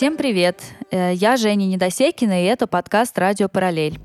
Всем 0.00 0.16
привет! 0.16 0.62
Э, 0.90 1.12
я 1.12 1.36
Женя 1.36 1.66
Недосекина, 1.66 2.42
и 2.42 2.46
это 2.46 2.66
подкаст 2.66 3.18
«Радио 3.18 3.50
Параллель». 3.50 4.00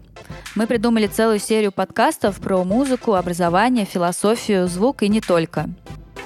Мы 0.53 0.67
придумали 0.67 1.07
целую 1.07 1.39
серию 1.39 1.71
подкастов 1.71 2.41
про 2.41 2.65
музыку, 2.65 3.13
образование, 3.13 3.85
философию, 3.85 4.67
звук 4.67 5.03
и 5.03 5.07
не 5.07 5.21
только. 5.21 5.69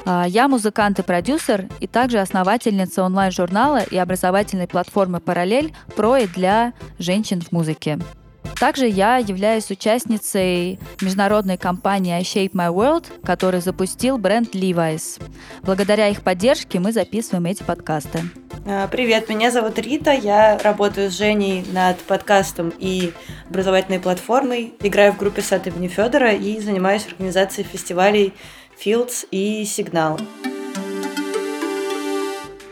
А, 0.08 0.26
я 0.28 0.48
музыкант 0.48 0.98
и 0.98 1.04
продюсер, 1.04 1.68
и 1.82 1.86
также 1.86 2.18
основательница 2.18 3.04
онлайн-журнала 3.04 3.84
и 3.84 3.96
образовательной 3.96 4.68
платформы 4.68 5.20
«Параллель» 5.20 5.72
про 5.96 6.18
и 6.18 6.26
для 6.26 6.74
женщин 6.98 7.40
в 7.40 7.52
музыке. 7.52 8.00
Также 8.60 8.88
я 8.88 9.18
являюсь 9.18 9.72
участницей 9.72 10.80
международной 11.02 11.58
компании 11.58 12.20
Shape 12.20 12.52
My 12.52 12.74
World, 12.74 13.06
который 13.24 13.62
запустил 13.62 14.18
бренд 14.18 14.54
Levi's. 14.54 15.22
Благодаря 15.64 16.10
их 16.10 16.22
поддержке 16.22 16.80
мы 16.80 16.92
записываем 16.92 17.46
эти 17.46 17.64
подкасты. 17.64 18.20
А, 18.66 18.88
привет, 18.88 19.30
меня 19.30 19.52
зовут 19.52 19.80
Рита, 19.80 20.12
я 20.12 20.58
работаю 20.58 21.10
с 21.10 21.18
Женей 21.18 21.66
над 21.72 21.98
подкастом 22.00 22.74
и 22.78 23.14
образовательной 23.50 24.00
платформой, 24.00 24.74
играю 24.82 25.14
в 25.14 25.18
группе 25.18 25.42
Сад 25.42 25.68
имени 25.68 25.88
Федора 25.88 26.34
и 26.34 26.60
занимаюсь 26.60 27.08
организацией 27.08 27.66
фестивалей 27.66 28.34
Fields 28.84 29.26
и 29.32 29.64
Сигнал. 29.66 30.20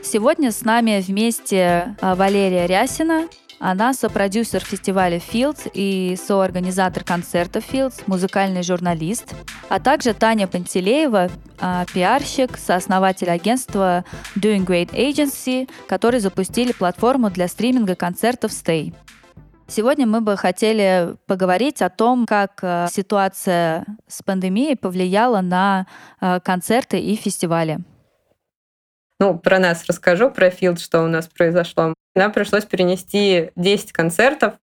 Сегодня 0.03 0.51
с 0.51 0.61
нами 0.61 1.03
вместе 1.05 1.95
а, 1.99 2.15
Валерия 2.15 2.65
Рясина, 2.65 3.27
она 3.59 3.93
сопродюсер 3.93 4.63
фестиваля 4.63 5.17
Fields 5.17 5.69
и 5.73 6.15
соорганизатор 6.15 7.03
концерта 7.03 7.59
Fields, 7.59 8.03
музыкальный 8.05 8.61
журналист, 8.61 9.33
а 9.69 9.79
также 9.79 10.13
Таня 10.13 10.47
Пантелеева, 10.47 11.29
а, 11.59 11.85
пиарщик, 11.91 12.57
сооснователь 12.57 13.29
агентства 13.29 14.05
Doing 14.35 14.65
Great 14.65 14.91
Agency, 14.91 15.69
которые 15.87 16.21
запустили 16.21 16.71
платформу 16.71 17.31
для 17.31 17.47
стриминга 17.47 17.95
концертов 17.95 18.51
Stay. 18.51 18.93
Сегодня 19.67 20.07
мы 20.07 20.21
бы 20.21 20.37
хотели 20.37 21.15
поговорить 21.25 21.81
о 21.81 21.89
том, 21.89 22.25
как 22.25 22.59
а, 22.61 22.87
ситуация 22.91 23.85
с 24.07 24.21
пандемией 24.21 24.77
повлияла 24.77 25.41
на 25.41 25.87
а, 26.21 26.39
концерты 26.39 26.99
и 26.99 27.15
фестивали. 27.15 27.79
Ну, 29.19 29.37
про 29.37 29.59
нас 29.59 29.85
расскажу, 29.87 30.29
про 30.29 30.49
Field, 30.49 30.79
что 30.79 31.01
у 31.01 31.07
нас 31.07 31.27
произошло. 31.27 31.93
Нам 32.15 32.31
пришлось 32.31 32.65
перенести 32.65 33.51
10 33.55 33.91
концертов. 33.91 34.55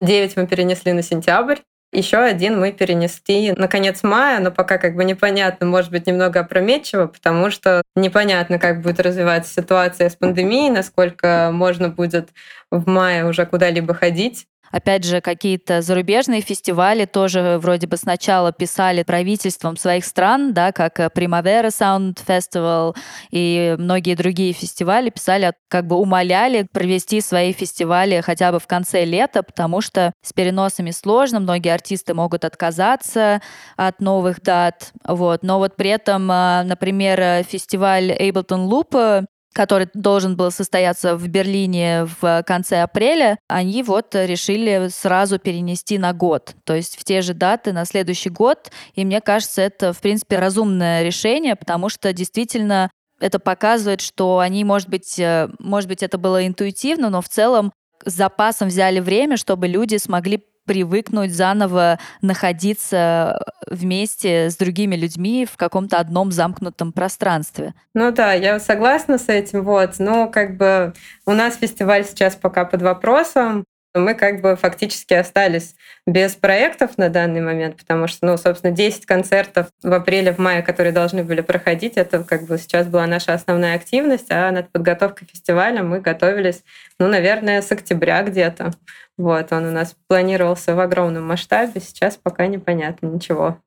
9 0.00 0.36
мы 0.36 0.46
перенесли 0.46 0.92
на 0.92 1.02
сентябрь. 1.02 1.58
Еще 1.92 2.16
один 2.16 2.58
мы 2.58 2.72
перенесли 2.72 3.52
на 3.52 3.68
конец 3.68 4.02
мая, 4.02 4.40
но 4.40 4.50
пока 4.50 4.78
как 4.78 4.96
бы 4.96 5.04
непонятно, 5.04 5.66
может 5.66 5.90
быть, 5.90 6.06
немного 6.06 6.40
опрометчиво, 6.40 7.06
потому 7.06 7.50
что 7.50 7.82
непонятно, 7.94 8.58
как 8.58 8.80
будет 8.80 8.98
развиваться 8.98 9.52
ситуация 9.52 10.08
с 10.08 10.16
пандемией, 10.16 10.70
насколько 10.70 11.50
можно 11.52 11.90
будет 11.90 12.30
в 12.70 12.88
мае 12.88 13.26
уже 13.26 13.44
куда-либо 13.44 13.92
ходить. 13.92 14.46
Опять 14.72 15.04
же, 15.04 15.20
какие-то 15.20 15.82
зарубежные 15.82 16.40
фестивали 16.40 17.04
тоже 17.04 17.58
вроде 17.60 17.86
бы 17.86 17.96
сначала 17.98 18.52
писали 18.52 19.02
правительством 19.02 19.76
своих 19.76 20.04
стран, 20.04 20.54
да, 20.54 20.72
как 20.72 20.98
Primavera 20.98 21.68
Sound 21.68 22.18
Festival 22.26 22.96
и 23.30 23.76
многие 23.78 24.14
другие 24.14 24.54
фестивали 24.54 25.10
писали, 25.10 25.52
как 25.68 25.86
бы 25.86 25.96
умоляли 25.96 26.66
провести 26.72 27.20
свои 27.20 27.52
фестивали 27.52 28.22
хотя 28.22 28.50
бы 28.50 28.58
в 28.58 28.66
конце 28.66 29.04
лета, 29.04 29.42
потому 29.42 29.82
что 29.82 30.12
с 30.22 30.32
переносами 30.32 30.90
сложно, 30.90 31.38
многие 31.38 31.74
артисты 31.74 32.14
могут 32.14 32.44
отказаться 32.46 33.42
от 33.76 34.00
новых 34.00 34.40
дат, 34.42 34.92
вот. 35.06 35.42
Но 35.42 35.58
вот 35.58 35.76
при 35.76 35.90
этом, 35.90 36.28
а, 36.30 36.62
например, 36.64 37.44
фестиваль 37.44 38.10
Ableton 38.12 38.68
Loop 38.68 39.26
который 39.52 39.88
должен 39.94 40.36
был 40.36 40.50
состояться 40.50 41.16
в 41.16 41.28
Берлине 41.28 42.06
в 42.20 42.42
конце 42.46 42.82
апреля, 42.82 43.38
они 43.48 43.82
вот 43.82 44.14
решили 44.14 44.88
сразу 44.90 45.38
перенести 45.38 45.98
на 45.98 46.12
год, 46.12 46.54
то 46.64 46.74
есть 46.74 46.98
в 46.98 47.04
те 47.04 47.22
же 47.22 47.34
даты 47.34 47.72
на 47.72 47.84
следующий 47.84 48.30
год. 48.30 48.70
И 48.94 49.04
мне 49.04 49.20
кажется, 49.20 49.62
это, 49.62 49.92
в 49.92 50.00
принципе, 50.00 50.38
разумное 50.38 51.02
решение, 51.02 51.56
потому 51.56 51.88
что 51.88 52.12
действительно 52.12 52.90
это 53.20 53.38
показывает, 53.38 54.00
что 54.00 54.40
они, 54.40 54.64
может 54.64 54.88
быть, 54.88 55.18
э, 55.18 55.48
может 55.60 55.88
быть, 55.88 56.02
это 56.02 56.18
было 56.18 56.46
интуитивно, 56.46 57.08
но 57.08 57.22
в 57.22 57.28
целом 57.28 57.72
с 58.04 58.12
запасом 58.12 58.68
взяли 58.68 59.00
время, 59.00 59.36
чтобы 59.36 59.68
люди 59.68 59.96
смогли 59.96 60.42
привыкнуть 60.66 61.34
заново 61.34 61.98
находиться 62.20 63.38
вместе 63.66 64.50
с 64.50 64.56
другими 64.56 64.96
людьми 64.96 65.46
в 65.50 65.56
каком-то 65.56 65.98
одном 65.98 66.32
замкнутом 66.32 66.92
пространстве. 66.92 67.74
Ну 67.94 68.12
да, 68.12 68.32
я 68.32 68.60
согласна 68.60 69.18
с 69.18 69.28
этим, 69.28 69.62
вот, 69.62 69.98
но 69.98 70.28
как 70.28 70.56
бы 70.56 70.94
у 71.26 71.32
нас 71.32 71.56
фестиваль 71.56 72.04
сейчас 72.04 72.36
пока 72.36 72.64
под 72.64 72.82
вопросом, 72.82 73.64
мы 73.94 74.14
как 74.14 74.40
бы 74.40 74.56
фактически 74.56 75.14
остались 75.14 75.74
без 76.06 76.34
проектов 76.34 76.96
на 76.98 77.08
данный 77.08 77.40
момент, 77.40 77.76
потому 77.76 78.06
что, 78.06 78.26
ну, 78.26 78.36
собственно, 78.36 78.74
10 78.74 79.06
концертов 79.06 79.68
в 79.82 79.92
апреле, 79.92 80.32
в 80.32 80.38
мае, 80.38 80.62
которые 80.62 80.92
должны 80.92 81.24
были 81.24 81.40
проходить, 81.40 81.94
это 81.96 82.24
как 82.24 82.44
бы 82.44 82.58
сейчас 82.58 82.86
была 82.86 83.06
наша 83.06 83.34
основная 83.34 83.76
активность, 83.76 84.30
а 84.30 84.50
над 84.50 84.70
подготовкой 84.70 85.28
фестиваля 85.30 85.82
мы 85.82 86.00
готовились, 86.00 86.62
ну, 86.98 87.08
наверное, 87.08 87.62
с 87.62 87.70
октября 87.70 88.22
где-то. 88.22 88.72
Вот, 89.18 89.52
он 89.52 89.66
у 89.66 89.70
нас 89.70 89.94
планировался 90.08 90.74
в 90.74 90.80
огромном 90.80 91.26
масштабе, 91.26 91.80
сейчас 91.80 92.16
пока 92.16 92.46
непонятно 92.46 93.06
ничего. 93.06 93.58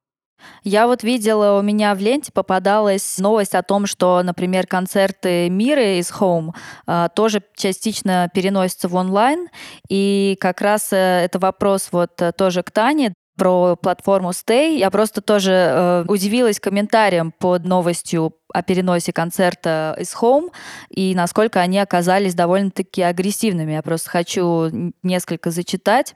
Я 0.64 0.88
вот 0.88 1.04
видела, 1.04 1.60
у 1.60 1.62
меня 1.62 1.94
в 1.96 2.00
ленте 2.00 2.32
попадалась 2.32 3.18
новость 3.20 3.56
о 3.56 3.64
том, 3.64 3.86
что, 3.86 4.22
например, 4.24 4.68
концерты 4.68 5.50
Мира 5.50 6.00
из 6.00 6.12
Home 6.12 6.52
э, 6.88 7.08
тоже 7.16 7.42
частично 7.56 8.30
переносятся 8.34 8.88
в 8.88 8.96
онлайн. 8.96 9.48
И 9.90 10.38
как 10.40 10.62
раз 10.62 10.92
э, 10.92 10.98
это 10.98 11.40
вопрос 11.40 11.90
вот 11.92 12.22
э, 12.22 12.32
тоже 12.32 12.64
к 12.64 12.72
Тане 12.72 13.14
про 13.38 13.76
платформу 13.76 14.32
Stay. 14.32 14.78
Я 14.78 14.90
просто 14.90 15.22
тоже 15.22 15.52
э, 15.52 16.06
удивилась 16.08 16.60
комментариям 16.60 17.32
под 17.32 17.66
новостью 17.66 18.36
о 18.54 18.64
переносе 18.64 19.12
концерта 19.12 19.96
из 20.00 20.16
Home 20.16 20.52
и 20.90 21.14
насколько 21.16 21.60
они 21.60 21.80
оказались 21.80 22.34
довольно-таки 22.34 23.02
агрессивными. 23.02 23.74
Я 23.74 23.82
просто 23.82 24.10
хочу 24.10 24.94
несколько 25.04 25.52
зачитать 25.52 26.16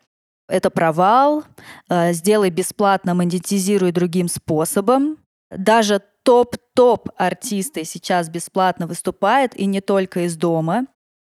это 0.50 0.70
провал, 0.70 1.44
э, 1.90 2.14
сделай 2.14 2.50
бесплатно, 2.50 3.14
монетизируй 3.14 3.92
другим 3.92 4.28
способом. 4.28 5.18
Даже 5.50 6.02
топ-топ 6.24 7.10
артисты 7.18 7.86
сейчас 7.86 8.30
бесплатно 8.30 8.88
выступают, 8.88 9.56
и 9.56 9.66
не 9.66 9.82
только 9.82 10.26
из 10.26 10.36
дома. 10.36 10.88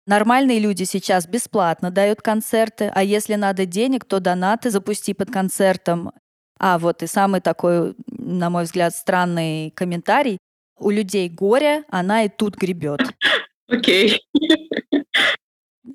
Нормальные 0.07 0.61
люди 0.61 0.85
сейчас 0.85 1.27
бесплатно 1.27 1.91
дают 1.91 2.23
концерты, 2.23 2.93
а 2.95 3.03
если 3.03 3.35
надо 3.35 3.67
денег, 3.67 4.05
то 4.05 4.21
донаты 4.21 4.71
запусти 4.71 5.15
под 5.15 5.31
концертом. 5.33 6.13
А 6.59 6.79
вот 6.79 7.03
и 7.03 7.07
самый 7.07 7.41
такой, 7.41 7.95
на 8.07 8.49
мой 8.49 8.65
взгляд, 8.65 8.95
странный 8.95 9.73
комментарий. 9.73 10.39
У 10.79 10.91
людей 10.91 11.29
горе, 11.29 11.85
она 11.91 12.23
и 12.25 12.29
тут 12.29 12.57
гребет. 12.57 13.01
Окей. 13.69 14.23
Okay. 14.37 14.66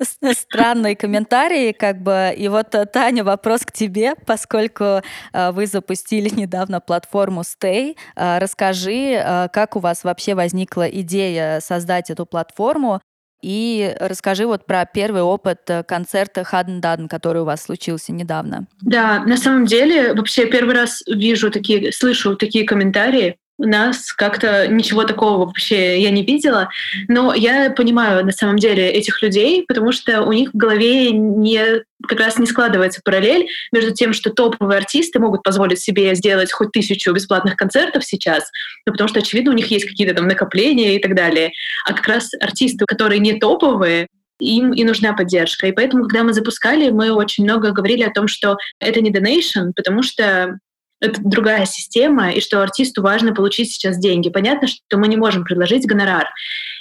странные 0.34 0.96
комментарии, 0.96 1.72
как 1.72 2.02
бы. 2.02 2.34
И 2.36 2.48
вот, 2.48 2.74
э, 2.76 2.86
Таня, 2.86 3.24
вопрос 3.24 3.62
к 3.62 3.72
тебе, 3.72 4.14
поскольку 4.26 5.02
э, 5.34 5.52
вы 5.52 5.68
запустили 5.68 6.30
недавно 6.36 6.80
платформу 6.80 7.42
Stay. 7.42 7.96
Э, 8.16 8.40
расскажи, 8.40 9.50
как 9.54 9.76
у 9.76 9.80
вас 9.80 10.04
вообще 10.04 10.36
возникла 10.36 10.88
идея 10.88 11.60
создать 11.60 12.10
эту 12.10 12.26
платформу, 12.26 13.02
и 13.42 13.96
расскажи 14.00 14.46
вот 14.46 14.68
про 14.68 14.86
первый 14.86 15.24
опыт 15.24 15.68
концерта 15.88 16.44
Хаден 16.44 16.80
Даден, 16.80 17.08
который 17.08 17.42
у 17.42 17.46
вас 17.46 17.64
случился 17.64 18.12
недавно. 18.12 18.68
Да, 18.82 19.24
на 19.26 19.36
самом 19.36 19.66
деле, 19.66 20.14
вообще 20.14 20.46
первый 20.46 20.76
раз 20.76 21.02
вижу 21.08 21.50
такие, 21.50 21.92
слышу 21.92 22.36
такие 22.36 22.66
комментарии 22.66 23.38
нас 23.66 24.12
как-то 24.14 24.68
ничего 24.68 25.04
такого 25.04 25.46
вообще 25.46 26.02
я 26.02 26.10
не 26.10 26.24
видела. 26.24 26.70
Но 27.08 27.34
я 27.34 27.72
понимаю 27.72 28.26
на 28.26 28.32
самом 28.32 28.58
деле 28.58 28.90
этих 28.90 29.22
людей, 29.22 29.66
потому 29.68 29.92
что 29.92 30.24
у 30.24 30.34
них 30.34 30.52
в 30.54 30.58
голове 30.58 31.12
не 31.12 31.84
как 32.08 32.20
раз 32.20 32.40
не 32.40 32.48
складывается 32.48 33.02
параллель 33.04 33.48
между 33.72 33.94
тем, 33.94 34.14
что 34.14 34.32
топовые 34.32 34.80
артисты 34.80 35.20
могут 35.20 35.44
позволить 35.44 35.80
себе 35.80 36.16
сделать 36.16 36.52
хоть 36.52 36.72
тысячу 36.72 37.14
бесплатных 37.14 37.56
концертов 37.56 38.04
сейчас, 38.04 38.50
ну, 38.86 38.94
потому 38.94 39.08
что, 39.08 39.20
очевидно, 39.20 39.52
у 39.52 39.56
них 39.56 39.68
есть 39.68 39.86
какие-то 39.86 40.16
там 40.16 40.28
накопления 40.28 40.96
и 40.96 41.00
так 41.00 41.16
далее. 41.16 41.52
А 41.86 41.94
как 41.94 42.08
раз 42.08 42.32
артисты, 42.42 42.86
которые 42.86 43.20
не 43.20 43.34
топовые, 43.34 44.08
им 44.40 44.74
и 44.74 44.84
нужна 44.84 45.14
поддержка. 45.14 45.68
И 45.68 45.72
поэтому, 45.72 46.04
когда 46.04 46.24
мы 46.24 46.34
запускали, 46.34 46.90
мы 46.90 47.12
очень 47.12 47.44
много 47.44 47.72
говорили 47.72 48.04
о 48.04 48.12
том, 48.12 48.28
что 48.28 48.58
это 48.80 49.00
не 49.00 49.12
donation, 49.12 49.72
потому 49.76 50.02
что 50.02 50.58
это 51.02 51.20
другая 51.22 51.66
система, 51.66 52.32
и 52.32 52.40
что 52.40 52.62
артисту 52.62 53.02
важно 53.02 53.34
получить 53.34 53.72
сейчас 53.72 53.98
деньги. 53.98 54.30
Понятно, 54.30 54.68
что 54.68 54.98
мы 54.98 55.08
не 55.08 55.18
можем 55.18 55.44
предложить 55.44 55.88
гонорар. 55.88 56.30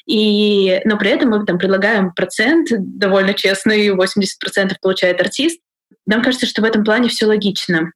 И, 0.06 0.80
но 0.84 0.98
при 0.98 1.10
этом 1.10 1.30
мы 1.30 1.44
там 1.44 1.58
предлагаем 1.58 2.12
процент 2.12 2.68
довольно 2.70 3.34
честный, 3.34 3.88
80% 3.88 4.74
получает 4.80 5.20
артист. 5.20 5.60
Нам 6.06 6.22
кажется, 6.22 6.46
что 6.46 6.62
в 6.62 6.64
этом 6.64 6.84
плане 6.84 7.08
все 7.08 7.26
логично. 7.26 7.92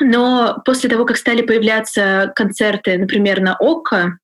Но 0.00 0.62
после 0.64 0.88
того, 0.88 1.04
как 1.04 1.16
стали 1.16 1.42
появляться 1.42 2.32
концерты, 2.34 2.96
например, 2.96 3.40
на 3.40 3.56
ОККО, 3.56 4.18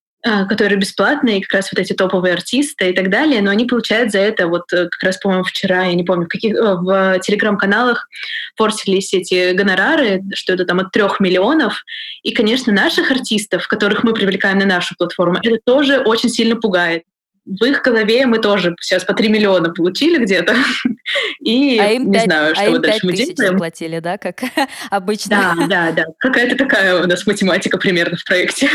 которые 0.48 0.78
бесплатные, 0.78 1.40
как 1.40 1.52
раз 1.52 1.72
вот 1.72 1.80
эти 1.80 1.92
топовые 1.92 2.34
артисты 2.34 2.90
и 2.90 2.92
так 2.92 3.10
далее, 3.10 3.40
но 3.42 3.50
они 3.50 3.64
получают 3.64 4.12
за 4.12 4.18
это, 4.18 4.48
вот 4.48 4.72
э, 4.72 4.88
как 4.88 5.02
раз, 5.02 5.18
по-моему, 5.18 5.44
вчера, 5.44 5.84
я 5.84 5.94
не 5.94 6.04
помню, 6.04 6.26
в, 6.26 6.28
каких, 6.28 6.54
э, 6.54 6.74
в 6.74 7.18
телеграм-каналах 7.20 8.08
форсились 8.56 9.14
эти 9.14 9.52
гонорары, 9.52 10.22
что 10.34 10.54
это 10.54 10.64
там 10.64 10.80
от 10.80 10.90
трех 10.90 11.20
миллионов. 11.20 11.84
И, 12.22 12.32
конечно, 12.32 12.72
наших 12.72 13.10
артистов, 13.10 13.68
которых 13.68 14.04
мы 14.04 14.14
привлекаем 14.14 14.58
на 14.58 14.66
нашу 14.66 14.94
платформу, 14.96 15.38
это 15.42 15.58
тоже 15.64 15.98
очень 15.98 16.28
сильно 16.28 16.56
пугает 16.56 17.04
в 17.46 17.64
их 17.64 17.82
голове 17.82 18.26
мы 18.26 18.38
тоже 18.38 18.74
сейчас 18.80 19.04
по 19.04 19.14
3 19.14 19.28
миллиона 19.28 19.70
получили 19.70 20.22
где-то. 20.22 20.54
И 21.40 21.78
а 21.78 21.92
им 21.92 22.06
не 22.06 22.14
5, 22.14 22.24
знаю, 22.24 22.54
что 22.54 22.64
а 22.64 22.68
им 22.68 22.82
дальше 22.82 23.06
мы 23.06 23.12
делаем. 23.12 23.36
заплатили, 23.36 23.98
да, 24.00 24.18
как 24.18 24.40
обычно? 24.90 25.54
Да, 25.56 25.66
да, 25.66 25.92
да. 25.92 26.04
Какая-то 26.18 26.56
такая 26.56 27.02
у 27.02 27.06
нас 27.06 27.26
математика 27.26 27.78
примерно 27.78 28.16
в 28.16 28.24
проекте. 28.24 28.68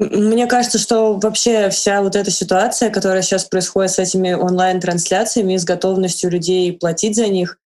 Мне 0.00 0.46
кажется, 0.46 0.78
что 0.78 1.14
вообще 1.14 1.70
вся 1.70 2.02
вот 2.02 2.16
эта 2.16 2.30
ситуация, 2.30 2.90
которая 2.90 3.22
сейчас 3.22 3.44
происходит 3.44 3.92
с 3.92 3.98
этими 4.00 4.32
онлайн-трансляциями, 4.32 5.56
с 5.56 5.64
готовностью 5.64 6.30
людей 6.30 6.72
платить 6.72 7.14
за 7.14 7.28
них, 7.28 7.58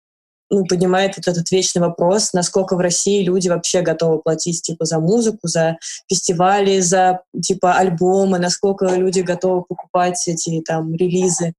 ну, 0.49 0.65
поднимает 0.65 1.15
вот 1.17 1.27
этот 1.27 1.49
вечный 1.51 1.81
вопрос, 1.81 2.33
насколько 2.33 2.75
в 2.75 2.79
России 2.79 3.23
люди 3.23 3.49
вообще 3.49 3.81
готовы 3.81 4.19
платить 4.19 4.61
типа 4.61 4.85
за 4.85 4.99
музыку, 4.99 5.47
за 5.47 5.77
фестивали, 6.09 6.79
за 6.79 7.21
типа 7.41 7.73
альбомы, 7.73 8.39
насколько 8.39 8.85
люди 8.87 9.19
готовы 9.19 9.63
покупать 9.63 10.27
эти 10.27 10.61
там 10.61 10.93
релизы. 10.95 11.53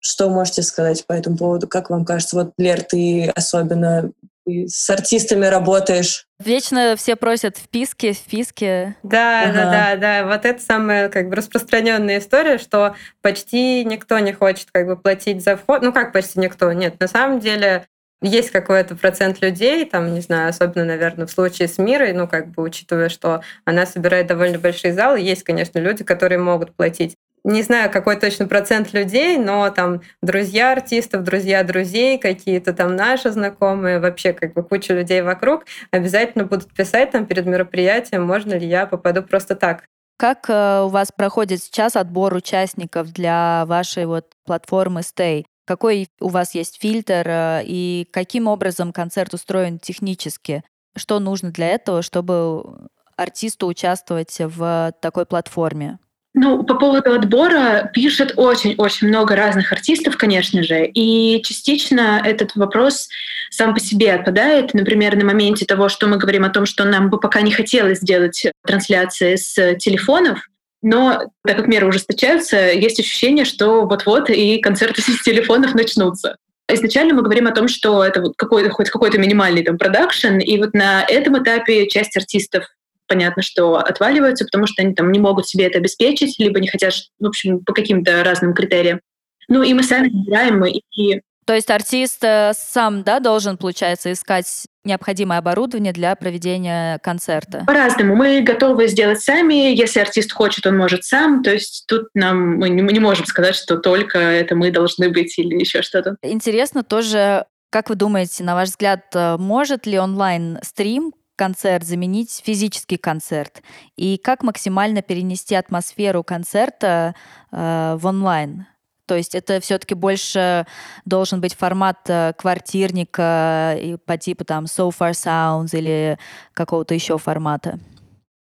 Что 0.00 0.28
можете 0.28 0.62
сказать 0.62 1.06
по 1.06 1.14
этому 1.14 1.38
поводу? 1.38 1.66
Как 1.66 1.88
вам 1.88 2.04
кажется? 2.04 2.36
Вот, 2.36 2.52
Лер, 2.58 2.82
ты 2.82 3.30
особенно 3.34 4.12
ты 4.44 4.68
с 4.68 4.90
артистами 4.90 5.46
работаешь. 5.46 6.26
Вечно 6.38 6.94
все 6.96 7.16
просят 7.16 7.56
вписки, 7.56 8.12
вписки. 8.12 8.94
Да, 9.02 9.44
ага. 9.44 9.52
да, 9.52 9.70
да, 9.70 9.96
да. 9.96 10.26
Вот 10.26 10.44
это 10.44 10.60
самая 10.62 11.08
как 11.08 11.28
бы 11.28 11.36
распространенная 11.36 12.18
история, 12.18 12.58
что 12.58 12.94
почти 13.22 13.84
никто 13.84 14.18
не 14.18 14.32
хочет 14.32 14.68
как 14.70 14.86
бы 14.86 14.96
платить 14.96 15.42
за 15.42 15.56
вход. 15.56 15.82
Ну 15.82 15.92
как 15.92 16.12
почти 16.12 16.40
никто? 16.40 16.70
Нет, 16.72 17.00
на 17.00 17.08
самом 17.08 17.40
деле 17.40 17.86
есть 18.24 18.50
какой-то 18.50 18.96
процент 18.96 19.42
людей, 19.42 19.84
там, 19.84 20.14
не 20.14 20.20
знаю, 20.20 20.48
особенно, 20.48 20.84
наверное, 20.84 21.26
в 21.26 21.30
случае 21.30 21.68
с 21.68 21.78
Мирой, 21.78 22.12
ну, 22.14 22.26
как 22.26 22.48
бы, 22.48 22.62
учитывая, 22.62 23.10
что 23.10 23.42
она 23.64 23.84
собирает 23.84 24.26
довольно 24.26 24.58
большие 24.58 24.94
залы, 24.94 25.20
есть, 25.20 25.42
конечно, 25.42 25.78
люди, 25.78 26.04
которые 26.04 26.38
могут 26.38 26.74
платить. 26.74 27.16
Не 27.44 27.60
знаю, 27.60 27.90
какой 27.90 28.16
точно 28.16 28.48
процент 28.48 28.94
людей, 28.94 29.36
но 29.36 29.68
там 29.68 30.00
друзья 30.22 30.72
артистов, 30.72 31.24
друзья 31.24 31.62
друзей, 31.62 32.16
какие-то 32.16 32.72
там 32.72 32.96
наши 32.96 33.30
знакомые, 33.30 34.00
вообще 34.00 34.32
как 34.32 34.54
бы 34.54 34.62
куча 34.62 34.94
людей 34.94 35.20
вокруг 35.20 35.66
обязательно 35.90 36.44
будут 36.44 36.72
писать 36.72 37.10
там 37.10 37.26
перед 37.26 37.44
мероприятием, 37.44 38.24
можно 38.24 38.54
ли 38.54 38.66
я 38.66 38.86
попаду 38.86 39.22
просто 39.22 39.56
так. 39.56 39.84
Как 40.16 40.48
э, 40.48 40.84
у 40.84 40.88
вас 40.88 41.10
проходит 41.14 41.62
сейчас 41.62 41.96
отбор 41.96 42.32
участников 42.34 43.12
для 43.12 43.64
вашей 43.66 44.06
вот 44.06 44.32
платформы 44.46 45.00
Stay? 45.00 45.44
Какой 45.64 46.08
у 46.20 46.28
вас 46.28 46.54
есть 46.54 46.80
фильтр 46.80 47.24
э, 47.26 47.62
и 47.64 48.06
каким 48.12 48.46
образом 48.48 48.92
концерт 48.92 49.32
устроен 49.34 49.78
технически? 49.78 50.62
Что 50.96 51.18
нужно 51.18 51.50
для 51.50 51.68
этого, 51.68 52.02
чтобы 52.02 52.88
артисту 53.16 53.66
участвовать 53.66 54.36
в 54.38 54.92
такой 55.00 55.26
платформе? 55.26 55.98
Ну, 56.36 56.64
по 56.64 56.74
поводу 56.74 57.14
отбора 57.14 57.90
пишет 57.94 58.34
очень-очень 58.36 59.06
много 59.06 59.36
разных 59.36 59.70
артистов, 59.70 60.16
конечно 60.16 60.64
же, 60.64 60.84
и 60.84 61.40
частично 61.44 62.20
этот 62.24 62.56
вопрос 62.56 63.08
сам 63.50 63.72
по 63.72 63.78
себе 63.78 64.12
отпадает. 64.12 64.74
Например, 64.74 65.16
на 65.16 65.24
моменте 65.24 65.64
того, 65.64 65.88
что 65.88 66.08
мы 66.08 66.16
говорим 66.16 66.44
о 66.44 66.50
том, 66.50 66.66
что 66.66 66.84
нам 66.84 67.08
бы 67.08 67.20
пока 67.20 67.40
не 67.40 67.52
хотелось 67.52 67.98
сделать 67.98 68.48
трансляции 68.66 69.36
с 69.36 69.76
телефонов, 69.76 70.48
но 70.84 71.30
так 71.46 71.56
как 71.56 71.66
меры 71.66 71.88
ужесточаются, 71.88 72.56
есть 72.70 73.00
ощущение, 73.00 73.46
что 73.46 73.86
вот-вот 73.86 74.28
и 74.28 74.58
концерты 74.58 75.00
с 75.02 75.22
телефонов 75.22 75.74
начнутся. 75.74 76.36
Изначально 76.68 77.14
мы 77.14 77.22
говорим 77.22 77.46
о 77.46 77.52
том, 77.52 77.68
что 77.68 78.04
это 78.04 78.20
вот 78.20 78.34
какой-то, 78.36 78.70
хоть 78.70 78.90
какой-то 78.90 79.18
минимальный 79.18 79.62
там 79.62 79.78
продакшн, 79.78 80.38
и 80.38 80.58
вот 80.58 80.74
на 80.74 81.02
этом 81.04 81.42
этапе 81.42 81.88
часть 81.88 82.16
артистов 82.16 82.64
понятно, 83.06 83.42
что 83.42 83.76
отваливаются, 83.76 84.44
потому 84.44 84.66
что 84.66 84.82
они 84.82 84.94
там 84.94 85.10
не 85.10 85.18
могут 85.18 85.46
себе 85.46 85.66
это 85.66 85.78
обеспечить, 85.78 86.38
либо 86.38 86.60
не 86.60 86.68
хотят, 86.68 86.94
в 87.18 87.26
общем, 87.26 87.60
по 87.60 87.72
каким-то 87.72 88.22
разным 88.24 88.54
критериям. 88.54 89.00
Ну 89.48 89.62
и 89.62 89.74
мы 89.74 89.82
сами 89.82 90.08
выбираем, 90.08 90.64
и 90.64 91.20
то 91.44 91.54
есть 91.54 91.70
артист 91.70 92.22
э, 92.24 92.52
сам, 92.54 93.02
да, 93.02 93.20
должен, 93.20 93.56
получается, 93.56 94.12
искать 94.12 94.66
необходимое 94.84 95.38
оборудование 95.38 95.92
для 95.92 96.14
проведения 96.14 96.98
концерта? 96.98 97.64
По-разному. 97.66 98.16
Мы 98.16 98.42
готовы 98.42 98.88
сделать 98.88 99.20
сами. 99.20 99.74
Если 99.74 100.00
артист 100.00 100.32
хочет, 100.32 100.66
он 100.66 100.76
может 100.76 101.04
сам. 101.04 101.42
То 101.42 101.52
есть 101.52 101.84
тут 101.86 102.08
нам 102.14 102.56
мы 102.58 102.68
не 102.70 103.00
можем 103.00 103.26
сказать, 103.26 103.56
что 103.56 103.76
только 103.76 104.18
это 104.18 104.54
мы 104.54 104.70
должны 104.70 105.10
быть 105.10 105.38
или 105.38 105.54
еще 105.58 105.82
что-то. 105.82 106.16
Интересно 106.22 106.82
тоже, 106.82 107.44
как 107.70 107.88
вы 107.88 107.96
думаете, 107.96 108.44
на 108.44 108.54
ваш 108.54 108.70
взгляд, 108.70 109.04
э, 109.14 109.36
может 109.36 109.86
ли 109.86 109.98
онлайн-стрим 109.98 111.12
концерт 111.36 111.84
заменить 111.84 112.42
физический 112.44 112.96
концерт? 112.96 113.62
И 113.96 114.18
как 114.18 114.42
максимально 114.42 115.02
перенести 115.02 115.54
атмосферу 115.54 116.22
концерта 116.22 117.14
э, 117.52 117.96
в 117.98 118.06
онлайн? 118.06 118.66
То 119.06 119.16
есть 119.16 119.34
это 119.34 119.60
все-таки 119.60 119.94
больше 119.94 120.66
должен 121.04 121.40
быть 121.40 121.54
формат 121.54 121.98
э, 122.08 122.32
квартирника 122.36 123.78
по 124.06 124.16
типу 124.16 124.44
там 124.44 124.64
So 124.64 124.90
Far 124.90 125.12
Sounds 125.12 125.76
или 125.76 126.18
какого-то 126.54 126.94
еще 126.94 127.18
формата. 127.18 127.78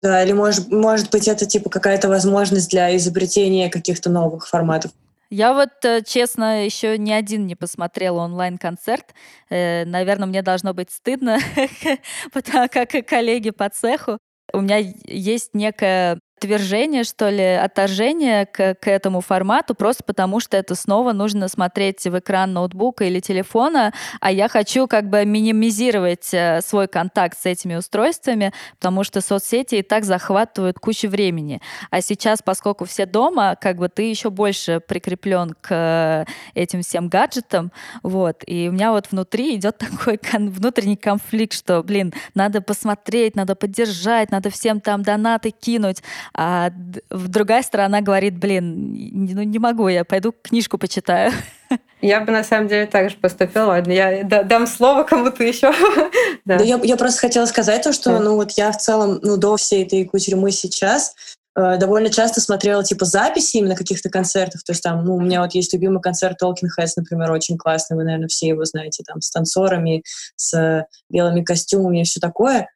Да, 0.02 0.22
или 0.22 0.32
может, 0.32 0.70
может 0.70 1.10
быть 1.10 1.28
это 1.28 1.46
типа 1.46 1.70
какая-то 1.70 2.08
возможность 2.08 2.70
для 2.70 2.94
изобретения 2.96 3.70
каких-то 3.70 4.10
новых 4.10 4.46
форматов. 4.46 4.92
Я 5.30 5.54
вот, 5.54 5.84
э, 5.84 6.02
честно, 6.06 6.64
еще 6.64 6.98
ни 6.98 7.10
один 7.10 7.46
не 7.46 7.56
посмотрела 7.56 8.20
онлайн-концерт. 8.20 9.14
Э, 9.50 9.84
наверное, 9.84 10.28
мне 10.28 10.42
должно 10.42 10.74
быть 10.74 10.90
стыдно, 10.90 11.38
потому 12.32 12.68
как 12.68 12.90
коллеги 13.06 13.50
по 13.50 13.68
цеху. 13.68 14.18
У 14.52 14.60
меня 14.60 14.76
есть 15.06 15.54
некая 15.54 16.20
отвержение, 16.44 17.04
что 17.04 17.30
ли, 17.30 17.42
отторжение 17.42 18.44
к, 18.44 18.74
к 18.74 18.86
этому 18.86 19.20
формату, 19.22 19.74
просто 19.74 20.04
потому 20.04 20.40
что 20.40 20.56
это 20.56 20.74
снова 20.74 21.12
нужно 21.12 21.48
смотреть 21.48 22.04
в 22.04 22.18
экран 22.18 22.52
ноутбука 22.52 23.04
или 23.04 23.20
телефона, 23.20 23.92
а 24.20 24.30
я 24.30 24.48
хочу 24.48 24.86
как 24.86 25.08
бы 25.08 25.24
минимизировать 25.24 26.28
э, 26.32 26.60
свой 26.60 26.86
контакт 26.86 27.38
с 27.38 27.46
этими 27.46 27.76
устройствами, 27.76 28.52
потому 28.78 29.04
что 29.04 29.22
соцсети 29.22 29.76
и 29.76 29.82
так 29.82 30.04
захватывают 30.04 30.78
кучу 30.78 31.08
времени. 31.08 31.60
А 31.90 32.02
сейчас, 32.02 32.40
поскольку 32.42 32.84
все 32.84 33.06
дома, 33.06 33.56
как 33.58 33.78
бы 33.78 33.88
ты 33.88 34.02
еще 34.02 34.28
больше 34.28 34.80
прикреплен 34.86 35.54
к 35.60 35.68
э, 35.70 36.24
этим 36.54 36.82
всем 36.82 37.08
гаджетам, 37.08 37.72
вот, 38.02 38.42
и 38.46 38.68
у 38.68 38.72
меня 38.72 38.92
вот 38.92 39.10
внутри 39.10 39.56
идет 39.56 39.78
такой 39.78 40.18
кон- 40.18 40.50
внутренний 40.50 40.96
конфликт, 40.96 41.54
что, 41.54 41.82
блин, 41.82 42.12
надо 42.34 42.60
посмотреть, 42.60 43.34
надо 43.34 43.54
поддержать, 43.54 44.30
надо 44.30 44.50
всем 44.50 44.80
там 44.80 45.02
донаты 45.02 45.50
кинуть, 45.50 46.02
а 46.36 46.70
другая 47.10 47.62
сторона 47.62 48.00
говорит, 48.00 48.36
блин, 48.36 48.92
ну 49.12 49.42
не 49.42 49.60
могу, 49.60 49.86
я 49.88 50.04
пойду 50.04 50.32
книжку 50.32 50.78
почитаю. 50.78 51.32
Я 52.00 52.20
бы 52.20 52.32
на 52.32 52.44
самом 52.44 52.68
деле 52.68 52.86
так 52.86 53.08
же 53.08 53.16
поступила. 53.16 53.68
Ладно, 53.68 53.90
я 53.90 54.24
дам 54.24 54.66
слово 54.66 55.04
кому-то 55.04 55.42
еще. 55.42 55.72
да. 56.44 56.58
да 56.58 56.62
я, 56.62 56.78
я 56.82 56.96
просто 56.98 57.18
хотела 57.18 57.46
сказать 57.46 57.82
то, 57.82 57.94
что 57.94 58.18
ну 58.18 58.34
вот 58.34 58.50
я 58.58 58.72
в 58.72 58.76
целом 58.76 59.20
ну, 59.22 59.38
до 59.38 59.56
всей 59.56 59.86
этой 59.86 60.04
кутерьмы 60.04 60.50
сейчас 60.50 61.14
э, 61.56 61.78
довольно 61.78 62.10
часто 62.10 62.42
смотрела 62.42 62.84
типа 62.84 63.06
записи 63.06 63.56
именно 63.56 63.74
каких-то 63.74 64.10
концертов. 64.10 64.62
То 64.64 64.72
есть 64.72 64.82
там, 64.82 65.02
ну, 65.02 65.16
у 65.16 65.20
меня 65.20 65.40
вот 65.40 65.54
есть 65.54 65.72
любимый 65.72 66.02
концерт 66.02 66.36
Talking 66.42 66.68
Heads, 66.78 66.92
например, 66.98 67.32
очень 67.32 67.56
классный, 67.56 67.96
вы, 67.96 68.04
наверное, 68.04 68.28
все 68.28 68.48
его 68.48 68.66
знаете, 68.66 69.02
там, 69.06 69.22
с 69.22 69.30
танцорами, 69.30 70.02
с 70.36 70.86
белыми 71.08 71.42
костюмами 71.42 72.02
и 72.02 72.04
все 72.04 72.20
такое. 72.20 72.68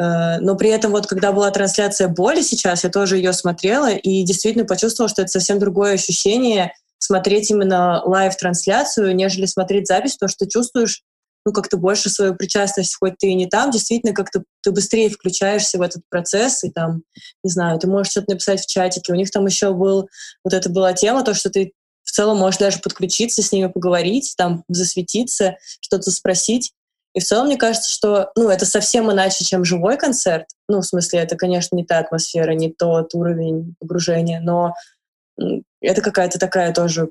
Э, 0.00 0.38
но 0.40 0.56
при 0.56 0.70
этом 0.70 0.92
вот 0.92 1.06
когда 1.06 1.32
была 1.32 1.50
трансляция 1.50 2.08
боли 2.08 2.42
сейчас, 2.42 2.84
я 2.84 2.90
тоже 2.90 3.16
ее 3.16 3.32
смотрела 3.32 3.90
и 3.90 4.22
действительно 4.22 4.64
почувствовала, 4.64 5.08
что 5.08 5.22
это 5.22 5.30
совсем 5.30 5.58
другое 5.58 5.94
ощущение 5.94 6.72
смотреть 6.98 7.50
именно 7.50 8.02
live-трансляцию, 8.04 9.14
нежели 9.14 9.46
смотреть 9.46 9.86
запись, 9.86 10.14
потому 10.14 10.30
что 10.30 10.48
чувствуешь 10.48 11.02
ну, 11.44 11.52
как-то 11.52 11.76
больше 11.76 12.10
свою 12.10 12.34
причастность, 12.34 12.96
хоть 12.98 13.14
ты 13.18 13.28
и 13.28 13.34
не 13.34 13.46
там, 13.46 13.70
действительно 13.70 14.12
как-то 14.12 14.42
ты 14.62 14.70
быстрее 14.70 15.08
включаешься 15.08 15.78
в 15.78 15.82
этот 15.82 16.02
процесс, 16.10 16.62
и 16.64 16.70
там, 16.70 17.02
не 17.42 17.50
знаю, 17.50 17.78
ты 17.78 17.86
можешь 17.86 18.10
что-то 18.10 18.32
написать 18.32 18.60
в 18.60 18.66
чатике. 18.66 19.12
У 19.12 19.16
них 19.16 19.30
там 19.30 19.46
еще 19.46 19.72
был, 19.72 20.08
вот 20.44 20.52
это 20.52 20.68
была 20.68 20.92
тема, 20.92 21.24
то, 21.24 21.34
что 21.34 21.48
ты 21.48 21.72
в 22.02 22.10
целом 22.10 22.38
можешь 22.38 22.58
даже 22.58 22.80
подключиться, 22.80 23.42
с 23.42 23.52
ними 23.52 23.68
поговорить, 23.68 24.34
там, 24.36 24.64
засветиться, 24.68 25.56
что-то 25.80 26.10
спросить. 26.10 26.72
И 27.18 27.20
в 27.20 27.24
целом 27.24 27.46
мне 27.46 27.56
кажется, 27.56 27.90
что 27.90 28.30
ну, 28.36 28.48
это 28.48 28.64
совсем 28.64 29.10
иначе, 29.10 29.44
чем 29.44 29.64
живой 29.64 29.96
концерт. 29.96 30.46
Ну, 30.68 30.82
в 30.82 30.86
смысле, 30.86 31.18
это, 31.18 31.34
конечно, 31.34 31.74
не 31.74 31.84
та 31.84 31.98
атмосфера, 31.98 32.52
не 32.52 32.72
тот 32.72 33.12
уровень 33.12 33.74
погружения, 33.80 34.40
но 34.40 34.74
это 35.80 36.00
какая-то 36.00 36.38
такая 36.38 36.72
тоже 36.72 37.10